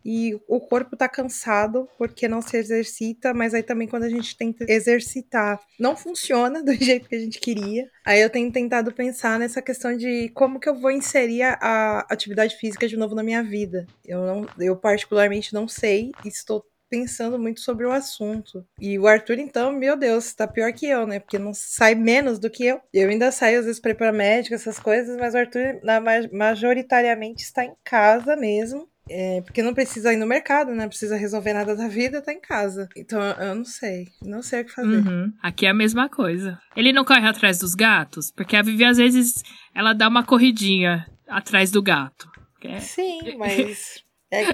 e 0.04 0.38
o 0.48 0.60
corpo 0.60 0.96
tá 0.96 1.08
cansado 1.08 1.88
porque 1.98 2.28
não 2.28 2.42
se 2.42 2.56
exercita, 2.56 3.32
mas 3.34 3.54
aí 3.54 3.62
também 3.62 3.88
quando 3.88 4.04
a 4.04 4.08
gente 4.08 4.36
tenta 4.36 4.64
exercitar, 4.68 5.60
não 5.78 5.96
funciona 5.96 6.62
do 6.62 6.72
jeito 6.74 7.08
que 7.08 7.14
a 7.14 7.20
gente 7.20 7.38
queria. 7.38 7.88
Aí 8.04 8.20
eu 8.20 8.30
tenho 8.30 8.50
tentado 8.50 8.92
pensar 8.92 9.38
nessa 9.38 9.62
questão 9.62 9.96
de 9.96 10.28
como 10.30 10.60
que 10.60 10.68
eu 10.68 10.80
vou 10.80 10.90
inserir 10.90 11.42
a 11.42 12.06
atividade 12.10 12.56
física 12.56 12.88
de 12.88 12.96
novo 12.96 13.14
na 13.14 13.22
minha 13.22 13.42
vida. 13.42 13.86
Eu 14.04 14.24
não, 14.26 14.46
eu 14.58 14.76
particularmente 14.76 15.54
não 15.54 15.68
sei, 15.68 16.12
estou 16.24 16.64
pensando 16.92 17.38
muito 17.38 17.62
sobre 17.62 17.86
o 17.86 17.90
assunto. 17.90 18.66
E 18.78 18.98
o 18.98 19.06
Arthur, 19.06 19.38
então, 19.38 19.72
meu 19.72 19.96
Deus, 19.96 20.34
tá 20.34 20.46
pior 20.46 20.70
que 20.74 20.86
eu, 20.86 21.06
né? 21.06 21.18
Porque 21.18 21.38
não 21.38 21.54
sai 21.54 21.94
menos 21.94 22.38
do 22.38 22.50
que 22.50 22.66
eu. 22.66 22.82
Eu 22.92 23.08
ainda 23.08 23.32
saio, 23.32 23.60
às 23.60 23.64
vezes, 23.64 23.80
pra 23.80 23.92
ir 23.92 23.94
pra 23.94 24.12
médico, 24.12 24.54
essas 24.54 24.78
coisas, 24.78 25.16
mas 25.16 25.32
o 25.32 25.38
Arthur, 25.38 25.80
na, 25.82 25.98
majoritariamente, 26.30 27.44
está 27.44 27.64
em 27.64 27.72
casa 27.82 28.36
mesmo. 28.36 28.91
É, 29.08 29.40
porque 29.42 29.62
não 29.62 29.74
precisa 29.74 30.12
ir 30.12 30.16
no 30.16 30.26
mercado, 30.26 30.70
né? 30.70 30.82
Não 30.82 30.88
precisa 30.88 31.16
resolver 31.16 31.52
nada 31.52 31.74
da 31.74 31.88
vida, 31.88 32.22
tá 32.22 32.32
em 32.32 32.40
casa. 32.40 32.88
Então 32.96 33.20
eu 33.20 33.54
não 33.54 33.64
sei. 33.64 34.08
Não 34.22 34.42
sei 34.42 34.62
o 34.62 34.64
que 34.64 34.72
fazer. 34.72 34.96
Uhum. 34.96 35.32
Aqui 35.42 35.66
é 35.66 35.70
a 35.70 35.74
mesma 35.74 36.08
coisa. 36.08 36.58
Ele 36.76 36.92
não 36.92 37.04
corre 37.04 37.26
atrás 37.26 37.58
dos 37.58 37.74
gatos? 37.74 38.30
Porque 38.30 38.56
a 38.56 38.62
Vivi, 38.62 38.84
às 38.84 38.98
vezes, 38.98 39.42
ela 39.74 39.92
dá 39.92 40.08
uma 40.08 40.24
corridinha 40.24 41.06
atrás 41.28 41.70
do 41.70 41.82
gato. 41.82 42.30
É... 42.62 42.80
Sim, 42.80 43.36
mas. 43.36 44.02
É, 44.30 44.44
é, 44.44 44.52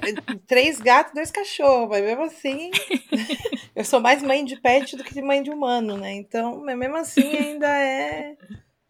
três 0.48 0.80
gatos, 0.80 1.14
dois 1.14 1.30
cachorros, 1.30 1.88
mas 1.90 2.02
mesmo 2.02 2.24
assim, 2.24 2.72
eu 3.76 3.84
sou 3.84 4.00
mais 4.00 4.20
mãe 4.24 4.44
de 4.44 4.60
pet 4.60 4.96
do 4.96 5.04
que 5.04 5.22
mãe 5.22 5.40
de 5.40 5.50
humano, 5.50 5.96
né? 5.96 6.14
Então, 6.14 6.60
mesmo 6.60 6.96
assim, 6.96 7.36
ainda 7.36 7.68
é 7.68 8.36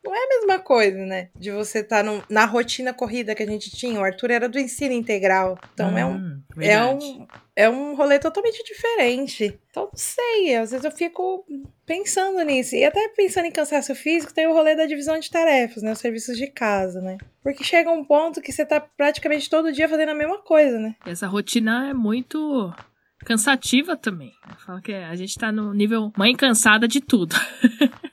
não 0.05 0.15
é 0.15 0.19
a 0.19 0.29
mesma 0.29 0.59
coisa, 0.59 1.05
né? 1.05 1.29
De 1.35 1.51
você 1.51 1.81
estar 1.81 2.05
tá 2.05 2.25
na 2.29 2.45
rotina 2.45 2.95
corrida 2.95 3.35
que 3.35 3.43
a 3.43 3.47
gente 3.47 3.71
tinha. 3.71 3.99
O 3.99 4.05
Arthur 4.05 4.31
era 4.31 4.49
do 4.49 4.59
ensino 4.59 4.95
integral. 4.95 5.59
Então 5.75 5.91
hum, 5.91 5.99
é, 5.99 6.07
um, 6.07 6.43
é, 6.61 6.85
um, 6.85 7.27
é 7.57 7.71
um 7.71 7.95
rolê 7.95 8.19
totalmente 8.19 8.63
diferente. 8.65 9.59
Então, 9.71 9.85
não 9.85 9.91
sei. 9.95 10.57
Às 10.57 10.71
vezes 10.71 10.85
eu 10.85 10.93
fico 10.93 11.45
pensando 11.85 12.41
nisso. 12.43 12.77
E 12.77 12.85
até 12.85 13.09
pensando 13.09 13.47
em 13.47 13.53
cansaço 13.53 13.95
físico, 13.95 14.33
tem 14.33 14.47
o 14.47 14.53
rolê 14.53 14.77
da 14.77 14.87
divisão 14.87 15.19
de 15.19 15.31
tarefas, 15.31 15.83
né? 15.83 15.93
Os 15.93 15.99
serviços 15.99 16.37
de 16.37 16.47
casa, 16.47 17.01
né? 17.01 17.19
Porque 17.43 17.65
chega 17.65 17.91
um 17.91 18.05
ponto 18.05 18.41
que 18.41 18.53
você 18.53 18.65
tá 18.65 18.81
praticamente 18.81 19.51
todo 19.51 19.73
dia 19.73 19.89
fazendo 19.89 20.11
a 20.11 20.15
mesma 20.15 20.39
coisa, 20.39 20.79
né? 20.79 20.95
Essa 21.07 21.27
rotina 21.27 21.91
é 21.91 21.95
muito 21.95 22.73
cansativa 23.25 23.97
também. 23.97 24.33
Eu 24.49 24.57
falo 24.65 24.81
que 24.81 24.93
a 24.93 25.15
gente 25.17 25.37
tá 25.37 25.51
no 25.51 25.75
nível 25.75 26.13
mãe 26.17 26.37
cansada 26.37 26.87
de 26.87 27.01
tudo. 27.01 27.35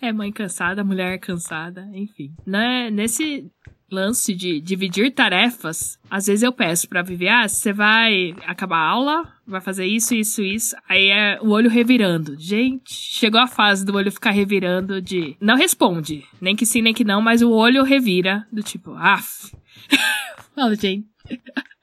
é 0.00 0.12
mãe 0.12 0.32
cansada, 0.32 0.84
mulher 0.84 1.18
cansada, 1.18 1.88
enfim. 1.92 2.34
Né? 2.46 2.90
Nesse 2.90 3.50
lance 3.90 4.34
de 4.34 4.60
dividir 4.60 5.12
tarefas, 5.12 5.98
às 6.10 6.26
vezes 6.26 6.42
eu 6.42 6.52
peço 6.52 6.88
pra 6.88 7.02
Vivi, 7.02 7.28
ah, 7.28 7.46
você 7.46 7.72
vai 7.72 8.34
acabar 8.44 8.78
a 8.78 8.88
aula, 8.88 9.32
vai 9.46 9.60
fazer 9.60 9.86
isso, 9.86 10.14
isso, 10.14 10.42
isso, 10.42 10.76
aí 10.88 11.08
é 11.08 11.38
o 11.40 11.50
olho 11.50 11.70
revirando. 11.70 12.34
Gente, 12.38 12.92
chegou 12.92 13.40
a 13.40 13.46
fase 13.46 13.84
do 13.84 13.94
olho 13.94 14.10
ficar 14.10 14.30
revirando 14.30 15.00
de 15.00 15.36
não 15.40 15.56
responde, 15.56 16.24
nem 16.40 16.56
que 16.56 16.66
sim, 16.66 16.82
nem 16.82 16.94
que 16.94 17.04
não, 17.04 17.22
mas 17.22 17.42
o 17.42 17.50
olho 17.50 17.84
revira 17.84 18.46
do 18.52 18.62
tipo, 18.62 18.92
af. 18.92 19.52
Fala, 20.54 20.74
gente. 20.74 21.06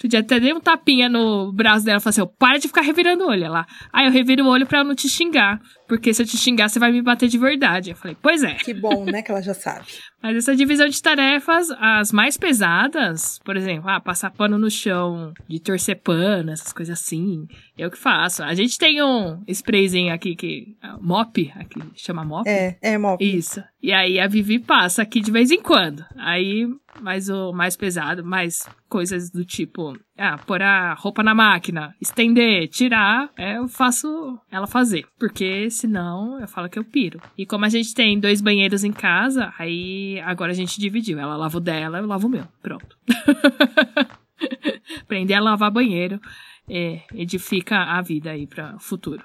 Podia 0.00 0.20
até 0.20 0.38
dar 0.40 0.54
um 0.54 0.60
tapinha 0.60 1.08
no 1.08 1.52
braço 1.52 1.84
dela 1.84 1.98
e 1.98 2.00
falar 2.00 2.10
assim: 2.10 2.26
para 2.38 2.58
de 2.58 2.68
ficar 2.68 2.82
revirando 2.82 3.24
o 3.24 3.28
olho. 3.28 3.50
Lá. 3.50 3.66
Aí 3.92 4.06
eu 4.06 4.12
reviro 4.12 4.44
o 4.44 4.48
olho 4.48 4.66
pra 4.66 4.84
não 4.84 4.94
te 4.94 5.08
xingar. 5.08 5.60
Porque 5.86 6.12
se 6.12 6.22
eu 6.22 6.26
te 6.26 6.36
xingar, 6.36 6.68
você 6.68 6.78
vai 6.78 6.90
me 6.90 7.02
bater 7.02 7.28
de 7.28 7.38
verdade. 7.38 7.90
Eu 7.90 7.96
falei, 7.96 8.16
pois 8.20 8.42
é. 8.42 8.54
Que 8.54 8.74
bom, 8.74 9.04
né? 9.04 9.22
Que 9.22 9.30
ela 9.30 9.42
já 9.42 9.54
sabe. 9.54 9.86
Mas 10.22 10.36
essa 10.36 10.56
divisão 10.56 10.88
de 10.88 11.00
tarefas, 11.00 11.68
as 11.78 12.10
mais 12.10 12.36
pesadas, 12.36 13.38
por 13.44 13.56
exemplo, 13.56 13.88
ah, 13.88 14.00
passar 14.00 14.30
pano 14.30 14.58
no 14.58 14.70
chão, 14.70 15.32
de 15.46 15.60
torcer 15.60 16.00
pano, 16.00 16.50
essas 16.50 16.72
coisas 16.72 16.98
assim, 16.98 17.46
eu 17.78 17.90
que 17.90 17.98
faço. 17.98 18.42
A 18.42 18.54
gente 18.54 18.76
tem 18.76 19.02
um 19.02 19.42
sprayzinho 19.46 20.12
aqui 20.12 20.34
que. 20.34 20.76
Uh, 20.82 21.00
mop, 21.00 21.52
aqui 21.54 21.80
chama 21.94 22.24
mop? 22.24 22.48
É, 22.48 22.76
é 22.82 22.98
mop. 22.98 23.24
Isso. 23.24 23.62
E 23.80 23.92
aí 23.92 24.18
a 24.18 24.26
Vivi 24.26 24.58
passa 24.58 25.02
aqui 25.02 25.20
de 25.20 25.30
vez 25.30 25.50
em 25.50 25.60
quando. 25.60 26.04
Aí 26.16 26.66
mais 27.00 27.28
o 27.28 27.52
mais 27.52 27.76
pesado, 27.76 28.24
mais 28.24 28.68
coisas 28.88 29.30
do 29.30 29.44
tipo, 29.44 29.96
ah, 30.18 30.38
pôr 30.38 30.62
a 30.62 30.94
roupa 30.94 31.22
na 31.22 31.34
máquina, 31.34 31.94
estender, 32.00 32.68
tirar, 32.68 33.30
é, 33.36 33.58
eu 33.58 33.68
faço 33.68 34.38
ela 34.50 34.66
fazer, 34.66 35.06
porque 35.18 35.70
senão 35.70 36.40
eu 36.40 36.48
falo 36.48 36.68
que 36.68 36.78
eu 36.78 36.84
piro. 36.84 37.20
E 37.36 37.44
como 37.44 37.64
a 37.64 37.68
gente 37.68 37.94
tem 37.94 38.18
dois 38.18 38.40
banheiros 38.40 38.84
em 38.84 38.92
casa, 38.92 39.52
aí 39.58 40.20
agora 40.20 40.52
a 40.52 40.54
gente 40.54 40.80
dividiu, 40.80 41.18
ela 41.18 41.36
lava 41.36 41.58
o 41.58 41.60
dela, 41.60 41.98
eu 41.98 42.06
lavo 42.06 42.26
o 42.26 42.30
meu, 42.30 42.46
pronto. 42.62 42.96
Aprender 45.02 45.34
a 45.34 45.40
lavar 45.40 45.70
banheiro 45.70 46.20
é, 46.68 47.02
edifica 47.14 47.78
a 47.78 48.00
vida 48.02 48.30
aí 48.30 48.46
para 48.46 48.78
futuro. 48.78 49.22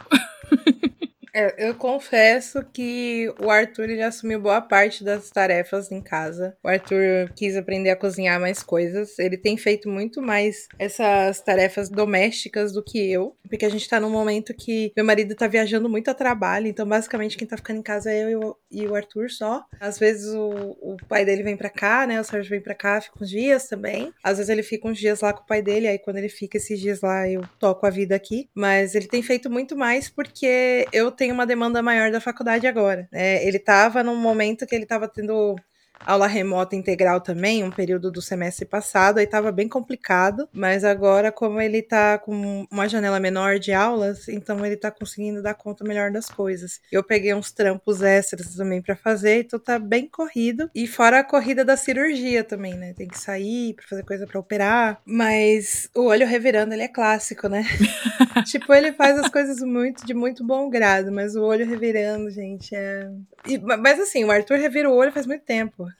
É, 1.33 1.69
eu 1.69 1.75
confesso 1.75 2.63
que 2.73 3.33
o 3.39 3.49
Arthur 3.49 3.89
ele 3.89 4.01
assumiu 4.01 4.39
boa 4.39 4.61
parte 4.61 5.03
das 5.03 5.29
tarefas 5.29 5.91
em 5.91 6.01
casa. 6.01 6.55
O 6.63 6.67
Arthur 6.67 7.31
quis 7.35 7.55
aprender 7.55 7.89
a 7.89 7.95
cozinhar 7.95 8.39
mais 8.39 8.61
coisas. 8.61 9.17
Ele 9.17 9.37
tem 9.37 9.55
feito 9.55 9.89
muito 9.89 10.21
mais 10.21 10.67
essas 10.77 11.41
tarefas 11.41 11.89
domésticas 11.89 12.73
do 12.73 12.83
que 12.83 13.11
eu. 13.11 13.35
Porque 13.47 13.65
a 13.65 13.69
gente 13.69 13.87
tá 13.87 13.99
num 13.99 14.09
momento 14.09 14.53
que 14.53 14.91
meu 14.95 15.05
marido 15.05 15.35
tá 15.35 15.47
viajando 15.47 15.89
muito 15.89 16.09
a 16.09 16.13
trabalho. 16.13 16.67
Então, 16.67 16.87
basicamente, 16.87 17.37
quem 17.37 17.47
tá 17.47 17.55
ficando 17.55 17.79
em 17.79 17.83
casa 17.83 18.11
é 18.11 18.33
eu 18.33 18.57
e 18.69 18.87
o 18.87 18.95
Arthur 18.95 19.29
só. 19.29 19.65
Às 19.79 19.97
vezes 19.97 20.33
o, 20.33 20.77
o 20.81 20.97
pai 21.07 21.25
dele 21.25 21.43
vem 21.43 21.55
pra 21.55 21.69
cá, 21.69 22.05
né? 22.05 22.19
O 22.19 22.23
Sérgio 22.23 22.49
vem 22.49 22.61
pra 22.61 22.75
cá, 22.75 22.99
fica 22.99 23.21
uns 23.21 23.29
dias 23.29 23.67
também. 23.67 24.13
Às 24.23 24.37
vezes 24.37 24.49
ele 24.49 24.63
fica 24.63 24.87
uns 24.87 24.97
dias 24.97 25.21
lá 25.21 25.33
com 25.33 25.43
o 25.43 25.47
pai 25.47 25.61
dele. 25.61 25.87
Aí 25.87 25.99
quando 25.99 26.17
ele 26.17 26.29
fica 26.29 26.57
esses 26.57 26.79
dias 26.79 27.01
lá, 27.01 27.29
eu 27.29 27.41
toco 27.59 27.85
a 27.85 27.89
vida 27.89 28.15
aqui. 28.15 28.49
Mas 28.53 28.95
ele 28.95 29.07
tem 29.07 29.21
feito 29.21 29.49
muito 29.49 29.77
mais 29.77 30.09
porque 30.09 30.87
eu 30.91 31.11
tem 31.21 31.31
uma 31.31 31.45
demanda 31.45 31.83
maior 31.83 32.09
da 32.11 32.19
faculdade 32.19 32.65
agora. 32.65 33.07
É, 33.11 33.47
ele 33.47 33.57
estava 33.57 34.03
num 34.03 34.15
momento 34.15 34.65
que 34.65 34.73
ele 34.73 34.85
estava 34.85 35.07
tendo 35.07 35.55
aula 36.05 36.27
remota 36.27 36.75
integral 36.75 37.21
também, 37.21 37.63
um 37.63 37.71
período 37.71 38.11
do 38.11 38.21
semestre 38.21 38.65
passado, 38.65 39.17
aí 39.17 39.25
estava 39.25 39.51
bem 39.51 39.67
complicado, 39.67 40.47
mas 40.51 40.83
agora, 40.83 41.31
como 41.31 41.59
ele 41.59 41.79
está 41.79 42.17
com 42.17 42.65
uma 42.71 42.87
janela 42.87 43.19
menor 43.19 43.59
de 43.59 43.71
aulas, 43.71 44.27
então 44.27 44.65
ele 44.65 44.75
está 44.75 44.91
conseguindo 44.91 45.41
dar 45.41 45.53
conta 45.53 45.83
melhor 45.83 46.11
das 46.11 46.27
coisas. 46.27 46.79
Eu 46.91 47.03
peguei 47.03 47.33
uns 47.33 47.51
trampos 47.51 48.01
extras 48.01 48.55
também 48.55 48.81
para 48.81 48.95
fazer, 48.95 49.41
então 49.41 49.59
tá 49.59 49.77
bem 49.77 50.07
corrido. 50.07 50.69
E 50.73 50.87
fora 50.87 51.19
a 51.19 51.23
corrida 51.23 51.63
da 51.63 51.77
cirurgia 51.77 52.43
também, 52.43 52.73
né? 52.75 52.93
Tem 52.93 53.07
que 53.07 53.19
sair 53.19 53.73
para 53.73 53.87
fazer 53.87 54.03
coisa 54.03 54.25
para 54.25 54.39
operar, 54.39 55.01
mas 55.05 55.89
o 55.95 56.05
olho 56.05 56.27
revirando, 56.27 56.73
ele 56.73 56.83
é 56.83 56.87
clássico, 56.87 57.47
né? 57.47 57.63
tipo, 58.45 58.73
ele 58.73 58.93
faz 58.93 59.19
as 59.19 59.29
coisas 59.29 59.59
muito 59.61 60.05
de 60.05 60.13
muito 60.13 60.45
bom 60.45 60.69
grado, 60.69 61.11
mas 61.11 61.35
o 61.35 61.43
olho 61.43 61.65
revirando, 61.65 62.29
gente, 62.29 62.75
é. 62.75 63.09
E, 63.47 63.57
mas 63.57 63.99
assim, 63.99 64.23
o 64.23 64.31
Arthur 64.31 64.57
revira 64.57 64.89
o 64.89 64.95
olho 64.95 65.11
faz 65.11 65.25
muito 65.25 65.43
tempo 65.43 65.90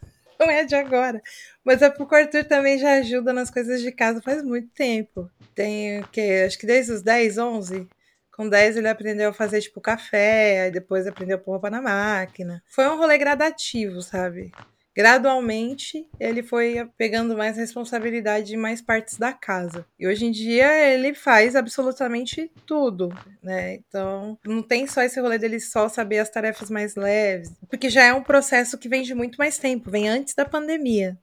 não 0.42 0.52
é 0.52 0.64
de 0.64 0.76
agora. 0.76 1.22
Mas 1.64 1.82
é 1.82 1.90
porque 1.90 2.16
o 2.16 2.18
Arthur 2.18 2.44
também 2.46 2.78
já 2.78 2.94
ajuda 2.96 3.32
nas 3.32 3.52
coisas 3.52 3.82
de 3.82 3.92
casa 3.92 4.22
faz 4.22 4.44
muito 4.44 4.70
tempo. 4.70 5.30
Tem 5.54 6.00
o 6.00 6.08
que? 6.08 6.44
Acho 6.44 6.58
que 6.58 6.66
desde 6.66 6.92
os 6.94 7.02
10, 7.02 7.38
11. 7.38 7.88
Com 8.36 8.50
10 8.50 8.78
ele 8.78 8.88
aprendeu 8.88 9.30
a 9.30 9.34
fazer 9.34 9.62
tipo 9.62 9.80
café, 9.82 10.62
aí 10.62 10.72
depois 10.72 11.06
aprendeu 11.06 11.38
a 11.38 11.40
pôr 11.40 11.52
roupa 11.52 11.70
na 11.70 11.82
máquina. 11.82 12.64
Foi 12.66 12.88
um 12.88 12.98
rolê 12.98 13.18
gradativo, 13.18 14.02
sabe? 14.02 14.52
Gradualmente 14.96 16.08
ele 16.20 16.44
foi 16.44 16.88
pegando 16.98 17.38
mais 17.38 17.58
responsabilidade 17.58 18.54
em 18.54 18.58
mais 18.58 18.82
partes 18.82 19.18
da 19.18 19.34
casa. 19.34 19.86
E 20.00 20.08
hoje 20.08 20.26
em 20.26 20.32
dia 20.32 20.68
ele 20.90 21.14
faz 21.14 21.56
absolutamente 21.56 22.52
tudo, 22.66 23.10
né? 23.42 23.76
Então 23.76 24.38
não 24.46 24.62
tem 24.62 24.88
só 24.88 25.02
esse 25.02 25.20
rolê 25.20 25.38
dele 25.38 25.60
só 25.60 25.88
saber 25.88 26.20
as 26.20 26.30
tarefas 26.30 26.70
mais 26.70 26.96
leves, 26.96 27.52
porque 27.70 27.90
já 27.90 28.04
é 28.04 28.14
um 28.14 28.24
processo 28.24 28.78
que 28.78 28.90
vem 28.90 29.04
de 29.04 29.16
muito 29.16 29.38
mais 29.38 29.58
tempo, 29.58 29.90
vem 29.90 30.10
antes 30.10 30.36
da 30.36 30.46
pandemia, 30.46 31.18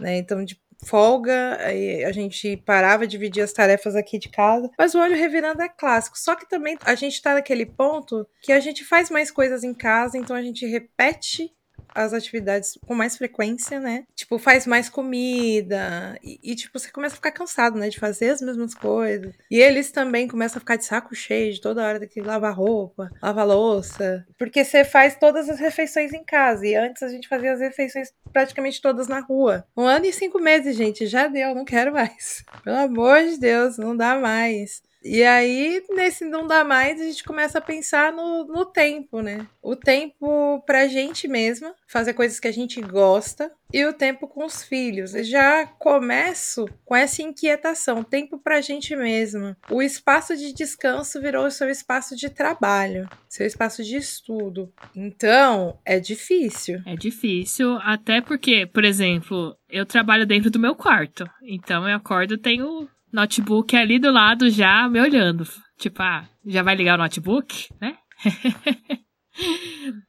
né? 0.00 0.16
Então 0.16 0.44
de 0.44 0.60
folga, 0.84 1.58
a 2.06 2.12
gente 2.12 2.56
parava 2.56 3.06
dividir 3.06 3.42
as 3.42 3.52
tarefas 3.52 3.94
aqui 3.94 4.18
de 4.18 4.28
casa, 4.28 4.68
mas 4.76 4.94
o 4.94 5.00
olho 5.00 5.14
revirando 5.14 5.62
é 5.62 5.68
clássico. 5.68 6.18
Só 6.18 6.34
que 6.34 6.48
também 6.48 6.76
a 6.84 6.94
gente 6.96 7.22
tá 7.22 7.34
naquele 7.34 7.64
ponto 7.64 8.26
que 8.42 8.52
a 8.52 8.58
gente 8.58 8.84
faz 8.84 9.08
mais 9.08 9.30
coisas 9.30 9.62
em 9.62 9.72
casa, 9.72 10.18
então 10.18 10.34
a 10.34 10.42
gente 10.42 10.66
repete 10.66 11.52
as 11.94 12.12
atividades 12.12 12.78
com 12.86 12.94
mais 12.94 13.16
frequência, 13.16 13.80
né? 13.80 14.04
Tipo, 14.14 14.38
faz 14.38 14.66
mais 14.66 14.88
comida. 14.88 16.18
E, 16.22 16.38
e, 16.42 16.54
tipo, 16.54 16.78
você 16.78 16.90
começa 16.90 17.14
a 17.14 17.16
ficar 17.16 17.32
cansado, 17.32 17.78
né? 17.78 17.88
De 17.88 17.98
fazer 17.98 18.30
as 18.30 18.40
mesmas 18.40 18.74
coisas. 18.74 19.34
E 19.50 19.58
eles 19.58 19.90
também 19.90 20.28
começam 20.28 20.58
a 20.58 20.60
ficar 20.60 20.76
de 20.76 20.84
saco 20.84 21.14
cheio 21.14 21.52
de 21.52 21.60
toda 21.60 21.86
hora 21.86 22.06
que 22.06 22.20
lavar 22.20 22.54
roupa, 22.54 23.10
lavar 23.22 23.46
louça. 23.46 24.26
Porque 24.38 24.64
você 24.64 24.84
faz 24.84 25.16
todas 25.16 25.48
as 25.48 25.58
refeições 25.58 26.12
em 26.12 26.24
casa. 26.24 26.66
E 26.66 26.74
antes 26.74 27.02
a 27.02 27.08
gente 27.08 27.28
fazia 27.28 27.52
as 27.52 27.60
refeições 27.60 28.12
praticamente 28.32 28.80
todas 28.80 29.08
na 29.08 29.20
rua. 29.20 29.64
Um 29.76 29.82
ano 29.82 30.06
e 30.06 30.12
cinco 30.12 30.38
meses, 30.38 30.76
gente. 30.76 31.06
Já 31.06 31.26
deu, 31.28 31.54
não 31.54 31.64
quero 31.64 31.92
mais. 31.92 32.44
Pelo 32.64 32.76
amor 32.76 33.22
de 33.24 33.38
Deus, 33.38 33.76
não 33.78 33.96
dá 33.96 34.18
mais. 34.18 34.82
E 35.04 35.22
aí, 35.22 35.82
nesse 35.90 36.24
não 36.24 36.46
dá 36.46 36.64
mais, 36.64 37.00
a 37.00 37.04
gente 37.04 37.24
começa 37.24 37.58
a 37.58 37.62
pensar 37.62 38.12
no, 38.12 38.44
no 38.44 38.64
tempo, 38.64 39.20
né? 39.20 39.46
O 39.60 39.74
tempo 39.74 40.62
pra 40.64 40.86
gente 40.86 41.26
mesma, 41.26 41.74
fazer 41.86 42.14
coisas 42.14 42.38
que 42.38 42.48
a 42.48 42.52
gente 42.52 42.80
gosta, 42.80 43.50
e 43.72 43.84
o 43.86 43.92
tempo 43.92 44.28
com 44.28 44.44
os 44.44 44.62
filhos. 44.62 45.14
Eu 45.14 45.24
já 45.24 45.66
começo 45.66 46.66
com 46.84 46.94
essa 46.94 47.22
inquietação, 47.22 48.04
tempo 48.04 48.38
pra 48.38 48.60
gente 48.60 48.94
mesma. 48.94 49.56
O 49.70 49.82
espaço 49.82 50.36
de 50.36 50.52
descanso 50.52 51.20
virou 51.20 51.50
seu 51.50 51.70
espaço 51.70 52.14
de 52.14 52.28
trabalho, 52.28 53.08
seu 53.28 53.46
espaço 53.46 53.82
de 53.82 53.96
estudo. 53.96 54.72
Então, 54.94 55.78
é 55.84 55.98
difícil. 55.98 56.82
É 56.84 56.94
difícil, 56.94 57.78
até 57.82 58.20
porque, 58.20 58.66
por 58.66 58.84
exemplo, 58.84 59.56
eu 59.68 59.86
trabalho 59.86 60.26
dentro 60.26 60.50
do 60.50 60.58
meu 60.58 60.74
quarto. 60.74 61.28
Então 61.42 61.88
eu 61.88 61.96
acordo, 61.96 62.36
tenho 62.36 62.88
notebook 63.12 63.76
ali 63.76 63.98
do 63.98 64.10
lado 64.10 64.50
já 64.50 64.88
me 64.88 65.00
olhando. 65.00 65.46
Tipo, 65.78 66.02
ah, 66.02 66.28
já 66.46 66.62
vai 66.62 66.74
ligar 66.74 66.98
o 66.98 67.02
notebook, 67.02 67.68
né? 67.80 67.96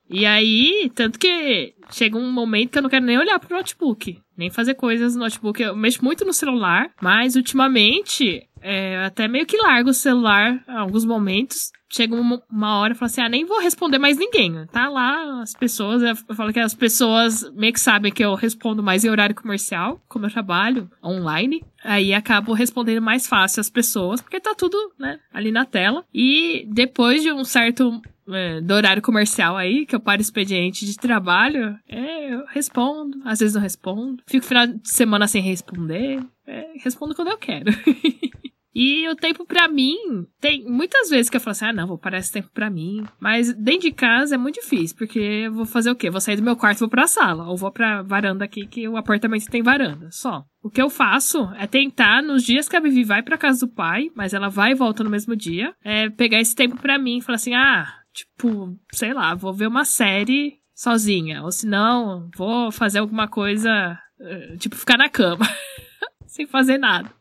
e 0.10 0.26
aí, 0.26 0.92
tanto 0.96 1.18
que 1.18 1.74
chega 1.92 2.18
um 2.18 2.32
momento 2.32 2.72
que 2.72 2.78
eu 2.78 2.82
não 2.82 2.90
quero 2.90 3.06
nem 3.06 3.18
olhar 3.18 3.40
pro 3.40 3.56
notebook, 3.56 4.20
nem 4.38 4.50
fazer 4.50 4.76
coisas 4.76 5.16
no 5.16 5.22
notebook. 5.22 5.62
Eu 5.62 5.76
mexo 5.76 6.04
muito 6.04 6.26
no 6.26 6.34
celular, 6.34 6.92
mas 7.02 7.36
ultimamente 7.36 8.48
é, 8.64 9.06
até 9.06 9.28
meio 9.28 9.46
que 9.46 9.58
largo 9.58 9.90
o 9.90 9.94
celular 9.94 10.64
em 10.68 10.72
alguns 10.72 11.04
momentos. 11.04 11.72
Chega 11.92 12.16
uma, 12.16 12.42
uma 12.50 12.80
hora 12.80 12.94
e 12.94 12.96
falo 12.96 13.08
assim: 13.08 13.22
ah, 13.22 13.30
nem 13.30 13.46
vou 13.46 13.60
responder 13.60 14.00
mais 14.00 14.18
ninguém. 14.18 14.66
Tá 14.72 14.90
lá 14.90 15.42
as 15.42 15.54
pessoas. 15.54 16.02
Eu 16.02 16.36
falo 16.36 16.52
que 16.52 16.60
as 16.60 16.74
pessoas 16.74 17.44
meio 17.54 17.74
que 17.74 17.80
sabem 17.80 18.12
que 18.12 18.24
eu 18.24 18.34
respondo 18.34 18.82
mais 18.82 19.04
em 19.04 19.10
horário 19.10 19.36
comercial, 19.36 20.02
como 20.08 20.26
eu 20.26 20.32
trabalho 20.32 20.90
online. 21.04 21.64
Aí 21.84 22.14
acabo 22.14 22.54
respondendo 22.54 23.02
mais 23.02 23.28
fácil 23.28 23.60
as 23.60 23.70
pessoas, 23.70 24.22
porque 24.22 24.40
tá 24.40 24.56
tudo, 24.56 24.78
né, 24.98 25.20
ali 25.34 25.52
na 25.52 25.66
tela. 25.66 26.06
E 26.14 26.66
depois 26.72 27.22
de 27.22 27.32
um 27.32 27.44
certo 27.44 28.02
é, 28.30 28.62
do 28.62 28.74
horário 28.74 29.02
comercial 29.02 29.58
aí, 29.58 29.86
que 29.86 29.96
eu 29.96 30.00
paro 30.00 30.22
expediente 30.22 30.86
de 30.86 30.96
trabalho, 30.96 31.78
é, 31.88 32.34
eu 32.34 32.46
respondo, 32.48 33.22
às 33.26 33.40
vezes 33.40 33.54
não 33.54 33.62
respondo. 33.62 34.24
Fico 34.26 34.46
final 34.46 34.66
de 34.66 34.90
semana 34.90 35.28
sem 35.28 35.42
responder. 35.42 36.24
É, 36.48 36.74
respondo 36.84 37.14
quando 37.14 37.30
eu 37.30 37.38
quero. 37.38 37.72
E 38.76 39.08
o 39.08 39.16
tempo 39.16 39.46
para 39.46 39.68
mim, 39.68 40.26
tem 40.42 40.66
muitas 40.66 41.10
vezes 41.10 41.30
que 41.30 41.38
eu 41.38 41.42
falo 41.42 41.52
assim: 41.52 41.66
ah, 41.66 41.74
não, 41.74 41.88
vou 41.88 41.98
parar 41.98 42.18
esse 42.18 42.32
tempo 42.32 42.50
para 42.52 42.70
mim. 42.70 43.06
Mas 43.20 43.54
dentro 43.54 43.82
de 43.82 43.92
casa 43.92 44.36
é 44.36 44.38
muito 44.38 44.60
difícil, 44.62 44.98
porque 44.98 45.20
eu 45.20 45.54
vou 45.54 45.66
fazer 45.66 45.92
o 45.92 45.96
quê? 45.96 46.10
Vou 46.10 46.20
sair 46.20 46.36
do 46.36 46.44
meu 46.44 46.56
quarto 46.56 46.80
e 46.80 46.82
vou 46.82 46.90
pra 46.90 47.06
sala. 47.06 47.48
Ou 47.48 47.56
vou 47.56 47.72
pra 47.72 48.02
varanda 48.02 48.46
aqui, 48.46 48.66
que 48.66 48.88
o 48.88 48.98
apartamento 48.98 49.46
tem 49.46 49.62
varanda. 49.62 50.10
Só. 50.12 50.44
O 50.62 50.70
que 50.70 50.82
eu 50.82 50.90
faço 50.90 51.52
é 51.58 51.68
tentar, 51.68 52.24
nos 52.24 52.44
dias 52.44 52.68
que 52.68 52.76
a 52.76 52.80
Vivi 52.80 53.04
vai 53.04 53.22
pra 53.22 53.38
casa 53.38 53.66
do 53.66 53.72
pai, 53.72 54.10
mas 54.16 54.34
ela 54.34 54.50
vai 54.50 54.72
e 54.72 54.76
volta 54.76 55.04
no 55.04 55.10
mesmo 55.10 55.36
dia, 55.36 55.76
é 55.84 56.10
pegar 56.10 56.40
esse 56.40 56.56
tempo 56.56 56.78
para 56.78 56.98
mim 56.98 57.18
e 57.18 57.22
falar 57.22 57.36
assim: 57.36 57.54
ah, 57.54 57.86
tipo, 58.12 58.76
sei 58.92 59.14
lá, 59.14 59.36
vou 59.36 59.54
ver 59.54 59.68
uma 59.68 59.86
série 59.86 60.58
sozinha. 60.74 61.44
Ou 61.44 61.52
se 61.52 61.68
não, 61.68 62.28
vou 62.36 62.72
fazer 62.72 63.00
alguma 63.00 63.28
coisa, 63.28 64.00
eh, 64.20 64.58
tipo, 64.58 64.76
ficar 64.76 64.98
na 64.98 65.10
cama. 65.10 65.46
sem 66.26 66.48
fazer 66.48 66.80
nada 66.80 67.12